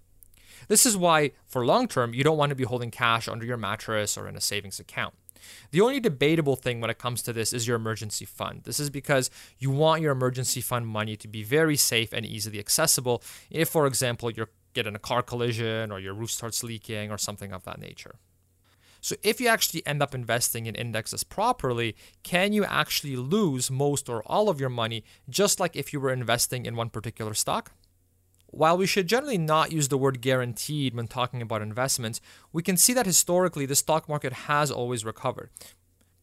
This 0.69 0.85
is 0.85 0.95
why, 0.95 1.33
for 1.47 1.65
long 1.65 1.89
term, 1.89 2.13
you 2.13 2.23
don't 2.23 2.37
want 2.37 2.51
to 2.51 2.57
be 2.57 2.65
holding 2.65 2.91
cash 2.91 3.29
under 3.29 3.47
your 3.47 3.57
mattress 3.57 4.19
or 4.19 4.29
in 4.29 4.37
a 4.37 4.43
savings 4.43 4.79
account. 4.79 5.15
The 5.71 5.81
only 5.81 6.01
debatable 6.01 6.57
thing 6.57 6.81
when 6.81 6.91
it 6.91 6.99
comes 6.99 7.23
to 7.23 7.33
this 7.33 7.53
is 7.53 7.67
your 7.67 7.77
emergency 7.77 8.25
fund. 8.25 8.63
This 8.65 8.81
is 8.81 8.91
because 8.91 9.31
you 9.59 9.71
want 9.71 10.03
your 10.03 10.13
emergency 10.13 10.61
fund 10.61 10.87
money 10.87 11.17
to 11.17 11.29
be 11.29 11.43
very 11.43 11.77
safe 11.77 12.13
and 12.13 12.25
easily 12.27 12.59
accessible 12.59 13.23
if, 13.51 13.69
for 13.69 13.87
example, 13.87 14.31
you're 14.31 14.51
getting 14.75 14.95
a 14.95 14.99
car 14.99 15.23
collision 15.23 15.93
or 15.93 15.99
your 15.99 16.15
roof 16.15 16.31
starts 16.31 16.63
leaking 16.63 17.11
or 17.11 17.19
something 17.19 17.53
of 17.53 17.65
that 17.65 17.79
nature. 17.79 18.17
So, 19.01 19.17
if 19.25 19.41
you 19.41 19.49
actually 19.49 19.85
end 19.85 20.01
up 20.01 20.15
investing 20.15 20.67
in 20.67 20.77
indexes 20.77 21.25
properly, 21.25 21.97
can 22.23 22.53
you 22.53 22.65
actually 22.65 23.17
lose 23.17 23.69
most 23.69 24.09
or 24.09 24.23
all 24.27 24.49
of 24.49 24.61
your 24.61 24.69
money 24.69 25.03
just 25.29 25.59
like 25.59 25.75
if 25.75 25.93
you 25.93 25.99
were 25.99 26.13
investing 26.13 26.67
in 26.67 26.77
one 26.77 26.89
particular 26.89 27.35
stock? 27.35 27.73
While 28.53 28.77
we 28.77 28.87
should 28.87 29.07
generally 29.07 29.39
not 29.39 29.73
use 29.73 29.89
the 29.89 29.97
word 29.97 30.21
guaranteed 30.21 30.95
when 30.95 31.09
talking 31.09 31.41
about 31.41 31.63
investments, 31.63 32.21
we 32.53 32.63
can 32.63 32.77
see 32.77 32.93
that 32.93 33.07
historically 33.07 33.65
the 33.65 33.75
stock 33.75 34.11
market 34.11 34.35
has 34.45 34.71
always 34.71 35.07
recovered. 35.07 35.49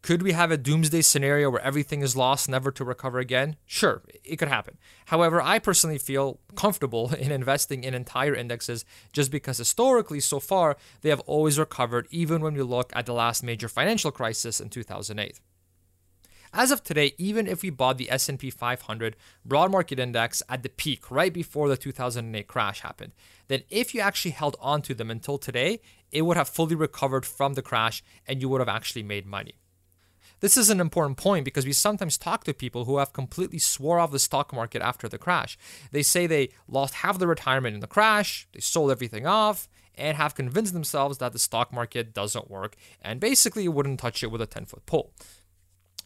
Could 0.03 0.21
we 0.21 0.33
have 0.33 0.51
a 0.51 0.57
doomsday 0.57 1.01
scenario 1.01 1.49
where 1.49 1.61
everything 1.61 2.01
is 2.03 2.15
lost, 2.15 2.47
never 2.47 2.71
to 2.71 2.85
recover 2.85 3.17
again? 3.17 3.55
Sure, 3.65 4.03
it 4.23 4.37
could 4.37 4.47
happen. 4.47 4.77
However, 5.07 5.41
I 5.41 5.57
personally 5.57 5.97
feel 5.97 6.39
comfortable 6.55 7.11
in 7.19 7.31
investing 7.31 7.83
in 7.83 7.95
entire 7.95 8.35
indexes 8.35 8.85
just 9.11 9.31
because 9.31 9.57
historically, 9.57 10.19
so 10.19 10.39
far, 10.39 10.77
they 11.01 11.09
have 11.09 11.21
always 11.21 11.57
recovered, 11.57 12.07
even 12.11 12.43
when 12.43 12.53
we 12.53 12.61
look 12.61 12.93
at 12.95 13.07
the 13.07 13.13
last 13.13 13.41
major 13.41 13.67
financial 13.67 14.11
crisis 14.11 14.61
in 14.61 14.69
2008. 14.69 15.39
As 16.53 16.71
of 16.71 16.83
today, 16.83 17.13
even 17.17 17.45
if 17.45 17.61
we 17.61 17.69
bought 17.69 17.99
the 17.99 18.09
S&P 18.09 18.49
500 18.49 19.15
broad 19.45 19.71
market 19.71 19.99
index 19.99 20.41
at 20.49 20.63
the 20.63 20.69
peak 20.69 21.11
right 21.11 21.31
before 21.31 21.69
the 21.69 21.77
2008 21.77 22.47
crash 22.47 22.81
happened, 22.81 23.13
then 23.47 23.61
if 23.69 23.93
you 23.93 24.01
actually 24.01 24.31
held 24.31 24.57
on 24.59 24.81
to 24.81 24.95
them 24.95 25.11
until 25.11 25.37
today, 25.37 25.79
it 26.11 26.23
would 26.23 26.37
have 26.37 26.49
fully 26.49 26.75
recovered 26.75 27.25
from 27.25 27.53
the 27.53 27.61
crash 27.61 28.03
and 28.25 28.41
you 28.41 28.49
would 28.49 28.61
have 28.61 28.69
actually 28.69 29.03
made 29.03 29.27
money. 29.27 29.55
This 30.39 30.57
is 30.57 30.69
an 30.69 30.79
important 30.79 31.17
point 31.17 31.45
because 31.45 31.65
we 31.65 31.73
sometimes 31.73 32.17
talk 32.17 32.45
to 32.45 32.53
people 32.53 32.85
who 32.85 32.97
have 32.97 33.13
completely 33.13 33.59
swore 33.59 33.99
off 33.99 34.11
the 34.11 34.19
stock 34.19 34.53
market 34.53 34.81
after 34.81 35.07
the 35.07 35.17
crash. 35.17 35.57
They 35.91 36.01
say 36.01 36.25
they 36.25 36.49
lost 36.67 36.95
half 36.95 37.19
their 37.19 37.27
retirement 37.27 37.75
in 37.75 37.81
the 37.81 37.87
crash, 37.87 38.47
they 38.53 38.61
sold 38.61 38.89
everything 38.89 39.27
off, 39.27 39.67
and 39.95 40.15
have 40.15 40.35
convinced 40.35 40.73
themselves 40.73 41.17
that 41.17 41.33
the 41.33 41.39
stock 41.39 41.73
market 41.73 42.13
doesn't 42.13 42.49
work 42.49 42.77
and 43.01 43.19
basically 43.19 43.67
wouldn't 43.67 43.99
touch 43.99 44.23
it 44.23 44.31
with 44.31 44.41
a 44.41 44.47
10 44.47 44.65
foot 44.65 44.85
pole. 44.85 45.13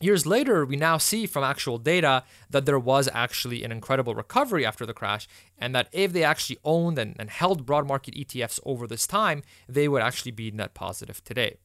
Years 0.03 0.25
later, 0.25 0.65
we 0.65 0.75
now 0.75 0.97
see 0.97 1.25
from 1.25 1.45
actual 1.45 1.77
data 1.77 2.25
that 2.49 2.65
there 2.65 2.77
was 2.77 3.07
actually 3.13 3.63
an 3.63 3.71
incredible 3.71 4.13
recovery 4.13 4.65
after 4.65 4.85
the 4.85 4.93
crash, 4.93 5.29
and 5.57 5.73
that 5.73 5.87
if 5.93 6.11
they 6.11 6.25
actually 6.25 6.57
owned 6.65 6.99
and, 6.99 7.15
and, 7.17 7.29
held 7.29 7.65
broad 7.65 7.87
market 7.87 8.13
ETFs 8.13 8.59
over 8.65 8.85
this 8.85 9.07
time, 9.07 9.43
they 9.69 9.87
would 9.87 10.01
actually 10.01 10.33
be 10.33 10.51
net 10.51 10.73
positive 10.73 11.23
today. 11.23 11.55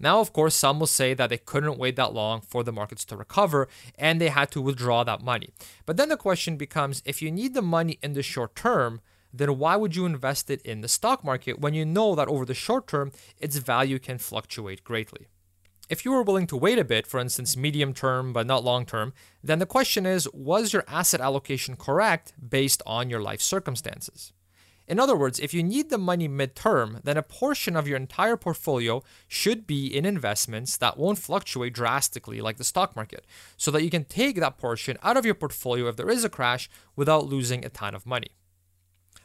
Now, 0.00 0.18
of 0.18 0.32
course, 0.32 0.56
some 0.56 0.80
will 0.80 0.88
say 0.88 1.14
that 1.14 1.30
they 1.30 1.38
couldn't 1.38 1.78
wait 1.78 1.94
that 1.94 2.12
long 2.12 2.40
for 2.40 2.64
the 2.64 2.72
markets 2.72 3.04
to 3.04 3.16
recover 3.16 3.68
and 3.96 4.20
they 4.20 4.30
had 4.30 4.50
to 4.50 4.60
withdraw 4.60 5.04
that 5.04 5.22
money. 5.22 5.50
But 5.86 5.96
then 5.96 6.08
the 6.08 6.16
question 6.16 6.56
becomes 6.56 7.02
if 7.04 7.22
you 7.22 7.30
need 7.30 7.54
the 7.54 7.62
money 7.62 8.00
in 8.02 8.14
the 8.14 8.22
short 8.24 8.56
term, 8.56 9.00
then 9.32 9.58
why 9.58 9.76
would 9.76 9.94
you 9.94 10.06
invest 10.06 10.50
it 10.50 10.60
in 10.62 10.80
the 10.80 10.88
stock 10.88 11.22
market 11.22 11.60
when 11.60 11.74
you 11.74 11.84
know 11.84 12.16
that 12.16 12.26
over 12.26 12.44
the 12.44 12.52
short 12.52 12.88
term, 12.88 13.12
its 13.38 13.58
value 13.58 14.00
can 14.00 14.18
fluctuate 14.18 14.82
greatly? 14.82 15.28
If 15.90 16.04
you 16.04 16.12
were 16.12 16.22
willing 16.22 16.46
to 16.46 16.56
wait 16.56 16.78
a 16.78 16.84
bit, 16.84 17.04
for 17.04 17.18
instance, 17.18 17.56
medium 17.56 17.92
term 17.92 18.32
but 18.32 18.46
not 18.46 18.62
long 18.62 18.86
term, 18.86 19.12
then 19.42 19.58
the 19.58 19.66
question 19.66 20.06
is 20.06 20.32
was 20.32 20.72
your 20.72 20.84
asset 20.86 21.20
allocation 21.20 21.74
correct 21.74 22.32
based 22.48 22.80
on 22.86 23.10
your 23.10 23.20
life 23.20 23.40
circumstances? 23.40 24.32
In 24.86 25.00
other 25.00 25.16
words, 25.16 25.40
if 25.40 25.52
you 25.52 25.64
need 25.64 25.90
the 25.90 25.98
money 25.98 26.28
midterm, 26.28 27.02
then 27.02 27.16
a 27.16 27.24
portion 27.24 27.74
of 27.74 27.88
your 27.88 27.96
entire 27.96 28.36
portfolio 28.36 29.02
should 29.26 29.66
be 29.66 29.86
in 29.86 30.04
investments 30.04 30.76
that 30.76 30.96
won't 30.96 31.18
fluctuate 31.18 31.74
drastically 31.74 32.40
like 32.40 32.56
the 32.56 32.64
stock 32.64 32.94
market, 32.94 33.26
so 33.56 33.72
that 33.72 33.82
you 33.82 33.90
can 33.90 34.04
take 34.04 34.38
that 34.38 34.58
portion 34.58 34.96
out 35.02 35.16
of 35.16 35.24
your 35.24 35.34
portfolio 35.34 35.88
if 35.88 35.96
there 35.96 36.10
is 36.10 36.22
a 36.22 36.28
crash 36.28 36.70
without 36.94 37.26
losing 37.26 37.64
a 37.64 37.68
ton 37.68 37.96
of 37.96 38.06
money. 38.06 38.30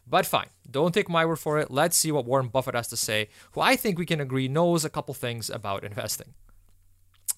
But 0.08 0.26
fine, 0.26 0.50
don't 0.70 0.96
take 0.96 1.10
my 1.10 1.26
word 1.26 1.38
for 1.38 1.60
it. 1.60 1.70
Let's 1.70 1.98
see 1.98 2.12
what 2.12 2.26
Warren 2.26 2.48
Buffett 2.48 2.76
has 2.76 2.88
to 2.88 2.98
say, 2.98 3.30
who 3.52 3.62
I 3.62 3.76
think 3.76 4.00
we 4.00 4.06
can 4.08 4.20
agree 4.20 4.48
knows 4.48 4.84
a 4.84 4.90
couple 4.90 5.14
things 5.14 5.52
about 5.52 5.84
investing. 5.84 6.34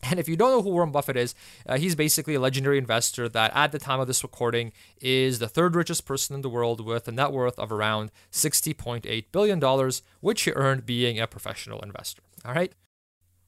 And 0.03 0.19
if 0.19 0.29
you 0.29 0.35
don't 0.35 0.51
know 0.51 0.61
who 0.61 0.69
Warren 0.69 0.91
Buffett 0.91 1.17
is, 1.17 1.33
uh, 1.65 1.77
he's 1.77 1.95
basically 1.95 2.35
a 2.35 2.39
legendary 2.39 2.77
investor 2.77 3.27
that 3.29 3.51
at 3.55 3.71
the 3.71 3.79
time 3.79 3.99
of 3.99 4.07
this 4.07 4.23
recording 4.23 4.71
is 5.01 5.39
the 5.39 5.47
third 5.47 5.75
richest 5.75 6.05
person 6.05 6.35
in 6.35 6.41
the 6.41 6.49
world 6.49 6.85
with 6.85 7.07
a 7.07 7.11
net 7.11 7.31
worth 7.31 7.57
of 7.57 7.71
around 7.71 8.11
$60.8 8.31 9.25
billion, 9.31 9.91
which 10.21 10.41
he 10.43 10.51
earned 10.51 10.85
being 10.85 11.19
a 11.19 11.27
professional 11.27 11.79
investor. 11.79 12.21
All 12.45 12.53
right. 12.53 12.73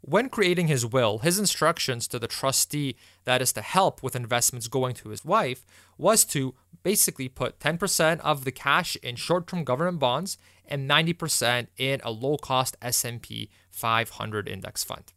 When 0.01 0.29
creating 0.29 0.68
his 0.68 0.86
will, 0.86 1.20
his 1.20 1.38
instructions 1.38 2.08
to 2.08 2.20
the 2.20 2.27
trustee 2.27 2.96
that 3.25 3.41
is 3.41 3.51
to 3.53 3.62
help 3.62 4.01
with 4.01 4.15
investments 4.15 4.68
going 4.68 4.96
to 4.96 5.10
his 5.10 5.25
wife 5.25 5.65
was 5.98 6.24
to 6.25 6.56
basically 6.84 7.27
put 7.27 7.60
10% 7.60 8.20
of 8.22 8.46
the 8.46 8.51
cash 8.51 8.96
in 8.98 9.18
short-term 9.18 9.65
government 9.65 10.00
bonds 10.00 10.38
and 10.65 10.89
90% 10.89 11.68
in 11.77 12.00
a 12.03 12.12
low-cost 12.12 12.77
S&P 12.82 13.50
500 13.72 14.48
index 14.48 14.84
fund. 14.86 15.12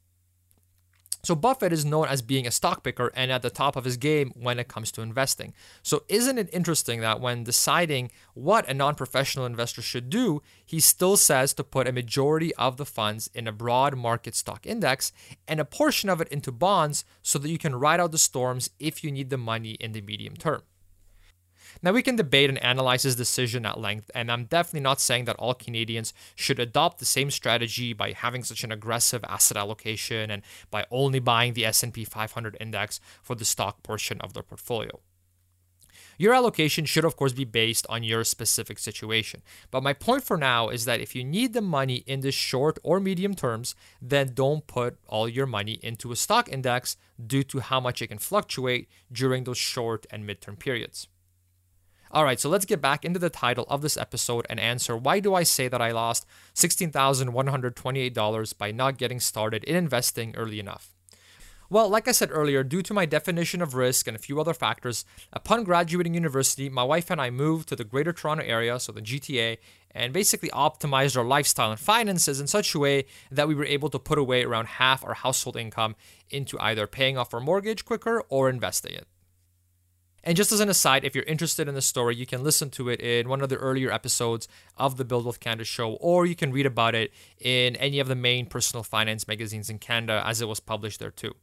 So 1.24 1.36
Buffett 1.36 1.72
is 1.72 1.84
known 1.84 2.08
as 2.08 2.20
being 2.20 2.48
a 2.48 2.50
stock 2.50 2.82
picker 2.82 3.12
and 3.14 3.30
at 3.30 3.42
the 3.42 3.50
top 3.50 3.76
of 3.76 3.84
his 3.84 3.96
game 3.96 4.32
when 4.34 4.58
it 4.58 4.66
comes 4.66 4.90
to 4.92 5.02
investing. 5.02 5.54
So 5.80 6.02
isn't 6.08 6.36
it 6.36 6.50
interesting 6.52 7.00
that 7.00 7.20
when 7.20 7.44
deciding 7.44 8.10
what 8.34 8.68
a 8.68 8.74
non-professional 8.74 9.46
investor 9.46 9.82
should 9.82 10.10
do, 10.10 10.42
he 10.66 10.80
still 10.80 11.16
says 11.16 11.54
to 11.54 11.62
put 11.62 11.86
a 11.86 11.92
majority 11.92 12.52
of 12.56 12.76
the 12.76 12.84
funds 12.84 13.30
in 13.34 13.46
a 13.46 13.52
broad 13.52 13.96
market 13.96 14.34
stock 14.34 14.66
index 14.66 15.12
and 15.46 15.60
a 15.60 15.64
portion 15.64 16.08
of 16.08 16.20
it 16.20 16.26
into 16.28 16.50
bonds 16.50 17.04
so 17.22 17.38
that 17.38 17.50
you 17.50 17.58
can 17.58 17.76
ride 17.76 18.00
out 18.00 18.10
the 18.10 18.18
storms 18.18 18.70
if 18.80 19.04
you 19.04 19.12
need 19.12 19.30
the 19.30 19.38
money 19.38 19.72
in 19.72 19.92
the 19.92 20.00
medium 20.00 20.36
term. 20.36 20.62
Now, 21.84 21.92
we 21.92 22.02
can 22.02 22.14
debate 22.14 22.48
and 22.48 22.62
analyze 22.62 23.02
his 23.02 23.16
decision 23.16 23.66
at 23.66 23.80
length, 23.80 24.08
and 24.14 24.30
I'm 24.30 24.44
definitely 24.44 24.82
not 24.82 25.00
saying 25.00 25.24
that 25.24 25.36
all 25.36 25.52
Canadians 25.52 26.14
should 26.36 26.60
adopt 26.60 26.98
the 26.98 27.04
same 27.04 27.30
strategy 27.30 27.92
by 27.92 28.12
having 28.12 28.44
such 28.44 28.62
an 28.62 28.70
aggressive 28.70 29.24
asset 29.28 29.56
allocation 29.56 30.30
and 30.30 30.42
by 30.70 30.86
only 30.92 31.18
buying 31.18 31.54
the 31.54 31.66
S&P 31.66 32.04
500 32.04 32.56
index 32.60 33.00
for 33.20 33.34
the 33.34 33.44
stock 33.44 33.82
portion 33.82 34.20
of 34.20 34.32
their 34.32 34.44
portfolio. 34.44 35.00
Your 36.18 36.34
allocation 36.34 36.84
should, 36.84 37.04
of 37.04 37.16
course, 37.16 37.32
be 37.32 37.44
based 37.44 37.84
on 37.88 38.04
your 38.04 38.22
specific 38.22 38.78
situation. 38.78 39.42
But 39.72 39.82
my 39.82 39.92
point 39.92 40.22
for 40.22 40.36
now 40.36 40.68
is 40.68 40.84
that 40.84 41.00
if 41.00 41.16
you 41.16 41.24
need 41.24 41.52
the 41.52 41.60
money 41.60 42.04
in 42.06 42.20
the 42.20 42.30
short 42.30 42.78
or 42.84 43.00
medium 43.00 43.34
terms, 43.34 43.74
then 44.00 44.34
don't 44.34 44.66
put 44.68 44.98
all 45.08 45.28
your 45.28 45.46
money 45.46 45.80
into 45.82 46.12
a 46.12 46.16
stock 46.16 46.48
index 46.48 46.96
due 47.26 47.42
to 47.44 47.58
how 47.58 47.80
much 47.80 48.02
it 48.02 48.06
can 48.06 48.18
fluctuate 48.18 48.88
during 49.10 49.42
those 49.42 49.58
short 49.58 50.06
and 50.12 50.28
midterm 50.28 50.58
periods. 50.58 51.08
All 52.14 52.24
right, 52.24 52.38
so 52.38 52.50
let's 52.50 52.66
get 52.66 52.82
back 52.82 53.06
into 53.06 53.18
the 53.18 53.30
title 53.30 53.64
of 53.70 53.80
this 53.80 53.96
episode 53.96 54.46
and 54.50 54.60
answer 54.60 54.94
why 54.94 55.18
do 55.18 55.34
I 55.34 55.44
say 55.44 55.66
that 55.68 55.80
I 55.80 55.92
lost 55.92 56.26
$16,128 56.54 58.58
by 58.58 58.70
not 58.70 58.98
getting 58.98 59.18
started 59.18 59.64
in 59.64 59.76
investing 59.76 60.36
early 60.36 60.60
enough? 60.60 60.92
Well, 61.70 61.88
like 61.88 62.06
I 62.06 62.12
said 62.12 62.28
earlier, 62.30 62.62
due 62.62 62.82
to 62.82 62.92
my 62.92 63.06
definition 63.06 63.62
of 63.62 63.74
risk 63.74 64.06
and 64.06 64.14
a 64.14 64.20
few 64.20 64.38
other 64.38 64.52
factors, 64.52 65.06
upon 65.32 65.64
graduating 65.64 66.12
university, 66.12 66.68
my 66.68 66.84
wife 66.84 67.10
and 67.10 67.18
I 67.18 67.30
moved 67.30 67.70
to 67.70 67.76
the 67.76 67.84
Greater 67.84 68.12
Toronto 68.12 68.44
Area, 68.44 68.78
so 68.78 68.92
the 68.92 69.00
GTA, 69.00 69.56
and 69.92 70.12
basically 70.12 70.50
optimized 70.50 71.16
our 71.16 71.24
lifestyle 71.24 71.70
and 71.70 71.80
finances 71.80 72.40
in 72.40 72.46
such 72.46 72.74
a 72.74 72.78
way 72.78 73.06
that 73.30 73.48
we 73.48 73.54
were 73.54 73.64
able 73.64 73.88
to 73.88 73.98
put 73.98 74.18
away 74.18 74.44
around 74.44 74.66
half 74.66 75.02
our 75.02 75.14
household 75.14 75.56
income 75.56 75.96
into 76.28 76.60
either 76.60 76.86
paying 76.86 77.16
off 77.16 77.32
our 77.32 77.40
mortgage 77.40 77.86
quicker 77.86 78.22
or 78.28 78.50
investing 78.50 78.92
it. 78.92 79.06
And 80.24 80.36
just 80.36 80.52
as 80.52 80.60
an 80.60 80.68
aside, 80.68 81.04
if 81.04 81.14
you're 81.14 81.24
interested 81.24 81.68
in 81.68 81.74
the 81.74 81.82
story, 81.82 82.14
you 82.14 82.26
can 82.26 82.44
listen 82.44 82.70
to 82.70 82.88
it 82.88 83.00
in 83.00 83.28
one 83.28 83.40
of 83.40 83.48
the 83.48 83.56
earlier 83.56 83.90
episodes 83.90 84.46
of 84.76 84.96
the 84.96 85.04
Build 85.04 85.24
Wealth 85.24 85.40
Canada 85.40 85.64
show, 85.64 85.94
or 85.94 86.26
you 86.26 86.36
can 86.36 86.52
read 86.52 86.66
about 86.66 86.94
it 86.94 87.12
in 87.40 87.74
any 87.76 87.98
of 87.98 88.08
the 88.08 88.14
main 88.14 88.46
personal 88.46 88.84
finance 88.84 89.26
magazines 89.26 89.68
in 89.68 89.78
Canada 89.78 90.22
as 90.24 90.40
it 90.40 90.48
was 90.48 90.60
published 90.60 91.00
there 91.00 91.10
too. 91.10 91.34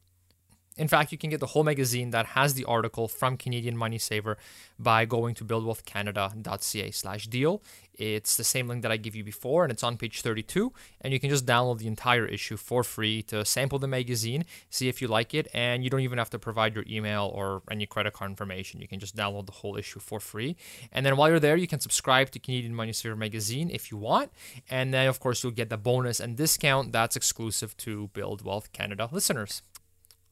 In 0.80 0.88
fact, 0.88 1.12
you 1.12 1.18
can 1.18 1.28
get 1.28 1.40
the 1.40 1.52
whole 1.52 1.62
magazine 1.62 2.08
that 2.12 2.24
has 2.28 2.54
the 2.54 2.64
article 2.64 3.06
from 3.06 3.36
Canadian 3.36 3.76
Money 3.76 3.98
Saver 3.98 4.38
by 4.78 5.04
going 5.04 5.34
to 5.34 5.44
buildwealthcanada.ca 5.44 6.90
slash 6.90 7.26
deal. 7.26 7.60
It's 7.92 8.34
the 8.38 8.44
same 8.44 8.66
link 8.66 8.80
that 8.80 8.90
I 8.90 8.96
give 8.96 9.14
you 9.14 9.22
before, 9.22 9.62
and 9.62 9.70
it's 9.70 9.82
on 9.82 9.98
page 9.98 10.22
32. 10.22 10.72
And 11.02 11.12
you 11.12 11.20
can 11.20 11.28
just 11.28 11.44
download 11.44 11.80
the 11.80 11.86
entire 11.86 12.24
issue 12.24 12.56
for 12.56 12.82
free 12.82 13.22
to 13.24 13.44
sample 13.44 13.78
the 13.78 13.88
magazine, 13.88 14.46
see 14.70 14.88
if 14.88 15.02
you 15.02 15.08
like 15.08 15.34
it, 15.34 15.48
and 15.52 15.84
you 15.84 15.90
don't 15.90 16.00
even 16.00 16.16
have 16.16 16.30
to 16.30 16.38
provide 16.38 16.74
your 16.74 16.84
email 16.88 17.30
or 17.34 17.60
any 17.70 17.84
credit 17.84 18.14
card 18.14 18.30
information. 18.30 18.80
You 18.80 18.88
can 18.88 19.00
just 19.00 19.14
download 19.14 19.44
the 19.44 19.52
whole 19.60 19.76
issue 19.76 20.00
for 20.00 20.18
free. 20.18 20.56
And 20.92 21.04
then 21.04 21.18
while 21.18 21.28
you're 21.28 21.40
there, 21.40 21.58
you 21.58 21.68
can 21.68 21.80
subscribe 21.80 22.30
to 22.30 22.38
Canadian 22.38 22.74
Money 22.74 22.94
Saver 22.94 23.16
magazine 23.16 23.68
if 23.70 23.90
you 23.90 23.98
want. 23.98 24.32
And 24.70 24.94
then, 24.94 25.08
of 25.08 25.20
course, 25.20 25.42
you'll 25.42 25.52
get 25.52 25.68
the 25.68 25.76
bonus 25.76 26.20
and 26.20 26.38
discount 26.38 26.92
that's 26.92 27.16
exclusive 27.16 27.76
to 27.78 28.08
Build 28.14 28.40
Wealth 28.40 28.72
Canada 28.72 29.10
listeners. 29.12 29.60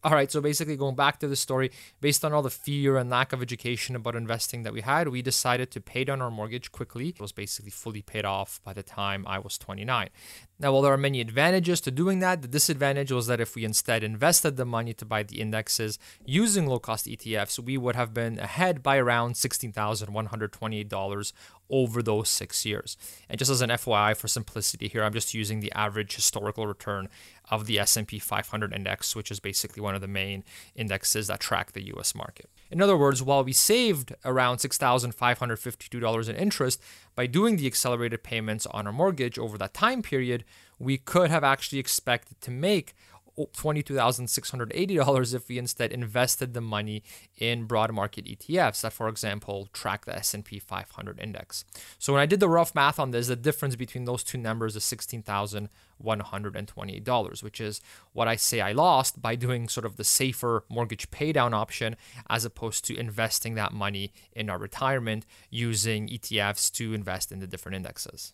All 0.05 0.13
right, 0.13 0.31
so 0.31 0.41
basically, 0.41 0.77
going 0.77 0.95
back 0.95 1.19
to 1.19 1.27
the 1.27 1.35
story, 1.35 1.73
based 2.01 2.25
on 2.25 2.33
all 2.33 2.41
the 2.43 2.51
fear 2.51 2.97
and 2.97 3.11
lack 3.11 3.33
of 3.33 3.43
education 3.43 3.97
about 3.97 4.15
investing 4.15 4.63
that 4.63 4.73
we 4.73 4.83
had, 4.83 5.09
we 5.09 5.23
decided 5.23 5.73
to 5.73 5.81
pay 5.81 6.05
down 6.05 6.23
our 6.23 6.31
mortgage 6.31 6.71
quickly. 6.71 7.09
It 7.09 7.21
was 7.21 7.33
basically 7.33 7.73
fully 7.73 8.03
paid 8.03 8.25
off 8.25 8.61
by 8.63 8.73
the 8.73 8.85
time 8.85 9.25
I 9.27 9.41
was 9.41 9.59
29. 9.59 10.09
Now, 10.61 10.73
while 10.73 10.83
there 10.83 10.93
are 10.93 10.97
many 10.97 11.21
advantages 11.21 11.81
to 11.81 11.91
doing 11.91 12.21
that, 12.21 12.43
the 12.43 12.49
disadvantage 12.49 13.11
was 13.11 13.27
that 13.27 13.41
if 13.41 13.57
we 13.57 13.65
instead 13.65 14.05
invested 14.05 14.57
the 14.57 14.65
money 14.65 14.95
to 14.95 15.05
buy 15.05 15.25
the 15.25 15.41
indexes 15.41 15.99
using 16.25 16.67
low 16.67 16.79
cost 16.79 17.07
ETFs, 17.07 17.59
we 17.59 17.77
would 17.77 17.97
have 17.97 18.15
been 18.15 18.39
ahead 18.39 18.85
by 18.85 18.99
around 18.99 19.35
$16,128 19.35 21.33
over 21.71 22.03
those 22.03 22.29
six 22.29 22.65
years. 22.65 22.97
And 23.29 23.39
just 23.39 23.51
as 23.51 23.61
an 23.61 23.71
FYI 23.71 24.17
for 24.17 24.29
simplicity 24.29 24.89
here, 24.89 25.03
I'm 25.05 25.13
just 25.13 25.35
using 25.35 25.61
the 25.61 25.73
average 25.73 26.15
historical 26.15 26.67
return 26.67 27.09
of 27.51 27.67
the 27.67 27.79
S&P 27.79 28.19
500 28.19 28.73
index, 28.73 29.17
which 29.17 29.31
is 29.31 29.41
basically 29.41 29.83
one 29.83 29.95
of 29.95 30.01
the 30.01 30.09
main 30.09 30.45
indexes 30.75 31.27
that 31.29 31.41
track 31.41 31.73
the 31.73 31.87
US 31.97 32.15
market. 32.15 32.51
In 32.71 32.83
other 32.83 32.97
words, 32.97 33.23
while 33.23 33.45
we 33.45 33.53
saved 33.53 34.15
around 34.25 34.59
$6,552 34.59 36.29
in 36.29 36.37
interest 36.37 36.83
by 37.15 37.27
doing 37.27 37.57
the 37.57 37.67
accelerated 37.67 38.23
payments 38.23 38.67
on 38.67 38.87
our 38.87 38.93
mortgage 38.93 39.39
over 39.39 39.57
that 39.59 39.75
time 39.75 40.03
period, 40.03 40.45
we 40.79 40.99
could 40.99 41.31
have 41.31 41.45
actually 41.45 41.79
expected 41.79 42.41
to 42.43 42.51
make 42.51 42.95
$22,680 43.47 45.35
if 45.35 45.49
we 45.49 45.59
instead 45.59 45.93
invested 45.93 46.55
the 46.55 46.61
money 46.61 47.03
in 47.37 47.65
broad 47.65 47.93
market 47.93 48.27
ETFs 48.27 48.83
that, 48.83 48.93
for 48.93 49.09
example, 49.09 49.69
track 49.73 50.05
the 50.05 50.17
S&P 50.17 50.59
500 50.59 51.21
index. 51.21 51.65
So 51.99 52.13
when 52.13 52.21
I 52.21 52.27
did 52.27 52.41
the 52.41 52.49
rough 52.49 52.75
math 52.75 52.99
on 52.99 53.13
this, 53.13 53.29
the 53.29 53.37
difference 53.37 53.77
between 53.77 54.05
those 54.05 54.25
two 54.25 54.39
numbers 54.39 54.75
is 54.77 54.85
$16,128, 54.85 57.43
which 57.43 57.61
is 57.61 57.81
what 58.13 58.29
I 58.29 58.37
say 58.37 58.61
I 58.61 58.73
lost 58.73 59.23
by 59.23 59.37
doing 59.37 59.69
sort 59.69 59.87
of 59.87 59.97
the 59.97 60.05
safer 60.05 60.65
mortgage 60.69 61.11
paydown 61.11 61.53
option 61.53 61.97
as 62.29 62.45
opposed 62.45 62.85
to 62.87 62.99
investing 62.99 63.55
that 63.55 63.73
money 63.73 64.13
in 64.33 64.51
our 64.51 64.59
retirement 64.59 65.25
using 65.51 66.09
ETFs 66.09 66.73
to 66.73 66.93
invest 66.95 67.31
in 67.33 67.39
the 67.39 67.47
different 67.47 67.77
indexes. 67.77 68.33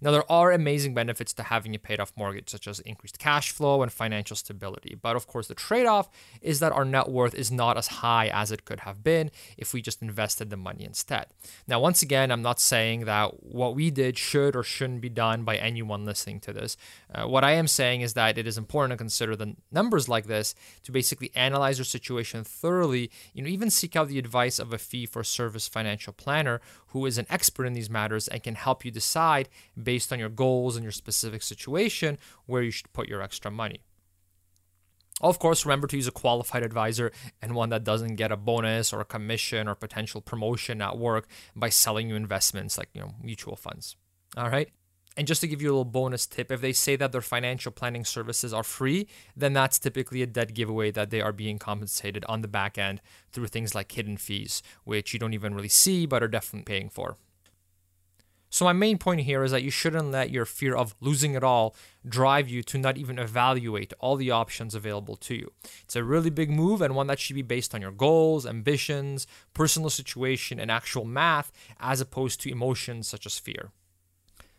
Now, 0.00 0.10
there 0.10 0.30
are 0.30 0.52
amazing 0.52 0.94
benefits 0.94 1.32
to 1.34 1.44
having 1.44 1.74
a 1.74 1.78
paid 1.78 2.00
off 2.00 2.12
mortgage, 2.16 2.50
such 2.50 2.66
as 2.66 2.80
increased 2.80 3.18
cash 3.18 3.50
flow 3.50 3.82
and 3.82 3.92
financial 3.92 4.36
stability. 4.36 4.96
But 5.00 5.16
of 5.16 5.26
course, 5.26 5.48
the 5.48 5.54
trade 5.54 5.86
off 5.86 6.08
is 6.40 6.60
that 6.60 6.72
our 6.72 6.84
net 6.84 7.08
worth 7.08 7.34
is 7.34 7.50
not 7.50 7.76
as 7.76 7.88
high 7.88 8.28
as 8.28 8.50
it 8.50 8.64
could 8.64 8.80
have 8.80 9.02
been 9.02 9.30
if 9.56 9.72
we 9.72 9.82
just 9.82 10.02
invested 10.02 10.50
the 10.50 10.56
money 10.56 10.84
instead. 10.84 11.26
Now, 11.66 11.80
once 11.80 12.02
again, 12.02 12.30
I'm 12.30 12.42
not 12.42 12.60
saying 12.60 13.04
that 13.04 13.42
what 13.44 13.74
we 13.74 13.90
did 13.90 14.18
should 14.18 14.56
or 14.56 14.62
shouldn't 14.62 15.00
be 15.00 15.08
done 15.08 15.44
by 15.44 15.56
anyone 15.56 16.04
listening 16.04 16.40
to 16.40 16.52
this. 16.52 16.76
Uh, 17.14 17.26
what 17.26 17.44
I 17.44 17.52
am 17.52 17.68
saying 17.68 18.00
is 18.00 18.14
that 18.14 18.38
it 18.38 18.46
is 18.46 18.58
important 18.58 18.92
to 18.92 18.96
consider 18.96 19.36
the 19.36 19.56
numbers 19.70 20.08
like 20.08 20.26
this 20.26 20.54
to 20.84 20.92
basically 20.92 21.30
analyze 21.34 21.78
your 21.78 21.84
situation 21.84 22.44
thoroughly, 22.44 23.10
you 23.32 23.42
know, 23.42 23.48
even 23.48 23.70
seek 23.70 23.96
out 23.96 24.08
the 24.08 24.18
advice 24.18 24.58
of 24.58 24.72
a 24.72 24.78
fee 24.78 25.06
for 25.06 25.22
service 25.22 25.68
financial 25.68 26.12
planner 26.12 26.60
who 26.94 27.04
is 27.06 27.18
an 27.18 27.26
expert 27.28 27.64
in 27.66 27.72
these 27.72 27.90
matters 27.90 28.28
and 28.28 28.40
can 28.44 28.54
help 28.54 28.84
you 28.84 28.90
decide 28.92 29.48
based 29.80 30.12
on 30.12 30.18
your 30.20 30.28
goals 30.28 30.76
and 30.76 30.84
your 30.84 30.92
specific 30.92 31.42
situation 31.42 32.16
where 32.46 32.62
you 32.62 32.70
should 32.70 32.90
put 32.92 33.08
your 33.08 33.20
extra 33.20 33.50
money. 33.50 33.80
Of 35.20 35.40
course, 35.40 35.66
remember 35.66 35.88
to 35.88 35.96
use 35.96 36.06
a 36.06 36.12
qualified 36.12 36.62
advisor 36.62 37.10
and 37.42 37.56
one 37.56 37.70
that 37.70 37.82
doesn't 37.82 38.14
get 38.14 38.30
a 38.30 38.36
bonus 38.36 38.92
or 38.92 39.00
a 39.00 39.04
commission 39.04 39.66
or 39.66 39.74
potential 39.74 40.20
promotion 40.20 40.80
at 40.80 40.96
work 40.96 41.26
by 41.56 41.68
selling 41.68 42.08
you 42.08 42.14
investments 42.14 42.78
like, 42.78 42.90
you 42.94 43.00
know, 43.00 43.14
mutual 43.20 43.56
funds. 43.56 43.96
All 44.36 44.48
right? 44.48 44.70
And 45.16 45.28
just 45.28 45.40
to 45.42 45.46
give 45.46 45.62
you 45.62 45.68
a 45.68 45.70
little 45.70 45.84
bonus 45.84 46.26
tip, 46.26 46.50
if 46.50 46.60
they 46.60 46.72
say 46.72 46.96
that 46.96 47.12
their 47.12 47.20
financial 47.20 47.70
planning 47.70 48.04
services 48.04 48.52
are 48.52 48.64
free, 48.64 49.06
then 49.36 49.52
that's 49.52 49.78
typically 49.78 50.22
a 50.22 50.26
dead 50.26 50.54
giveaway 50.54 50.90
that 50.90 51.10
they 51.10 51.20
are 51.20 51.32
being 51.32 51.58
compensated 51.58 52.24
on 52.28 52.40
the 52.40 52.48
back 52.48 52.76
end 52.76 53.00
through 53.32 53.46
things 53.46 53.74
like 53.74 53.92
hidden 53.92 54.16
fees, 54.16 54.62
which 54.82 55.12
you 55.12 55.18
don't 55.20 55.34
even 55.34 55.54
really 55.54 55.68
see 55.68 56.04
but 56.04 56.22
are 56.22 56.28
definitely 56.28 56.64
paying 56.64 56.88
for. 56.88 57.16
So, 58.50 58.64
my 58.64 58.72
main 58.72 58.98
point 58.98 59.22
here 59.22 59.42
is 59.42 59.50
that 59.50 59.64
you 59.64 59.70
shouldn't 59.70 60.12
let 60.12 60.30
your 60.30 60.44
fear 60.44 60.76
of 60.76 60.94
losing 61.00 61.34
it 61.34 61.42
all 61.42 61.74
drive 62.08 62.48
you 62.48 62.62
to 62.62 62.78
not 62.78 62.96
even 62.96 63.18
evaluate 63.18 63.92
all 63.98 64.14
the 64.14 64.30
options 64.30 64.76
available 64.76 65.16
to 65.16 65.34
you. 65.34 65.50
It's 65.82 65.96
a 65.96 66.04
really 66.04 66.30
big 66.30 66.50
move 66.50 66.80
and 66.80 66.94
one 66.94 67.08
that 67.08 67.18
should 67.18 67.34
be 67.34 67.42
based 67.42 67.74
on 67.74 67.80
your 67.80 67.90
goals, 67.90 68.46
ambitions, 68.46 69.26
personal 69.54 69.90
situation, 69.90 70.60
and 70.60 70.70
actual 70.70 71.04
math, 71.04 71.50
as 71.80 72.00
opposed 72.00 72.40
to 72.42 72.50
emotions 72.50 73.08
such 73.08 73.26
as 73.26 73.40
fear. 73.40 73.72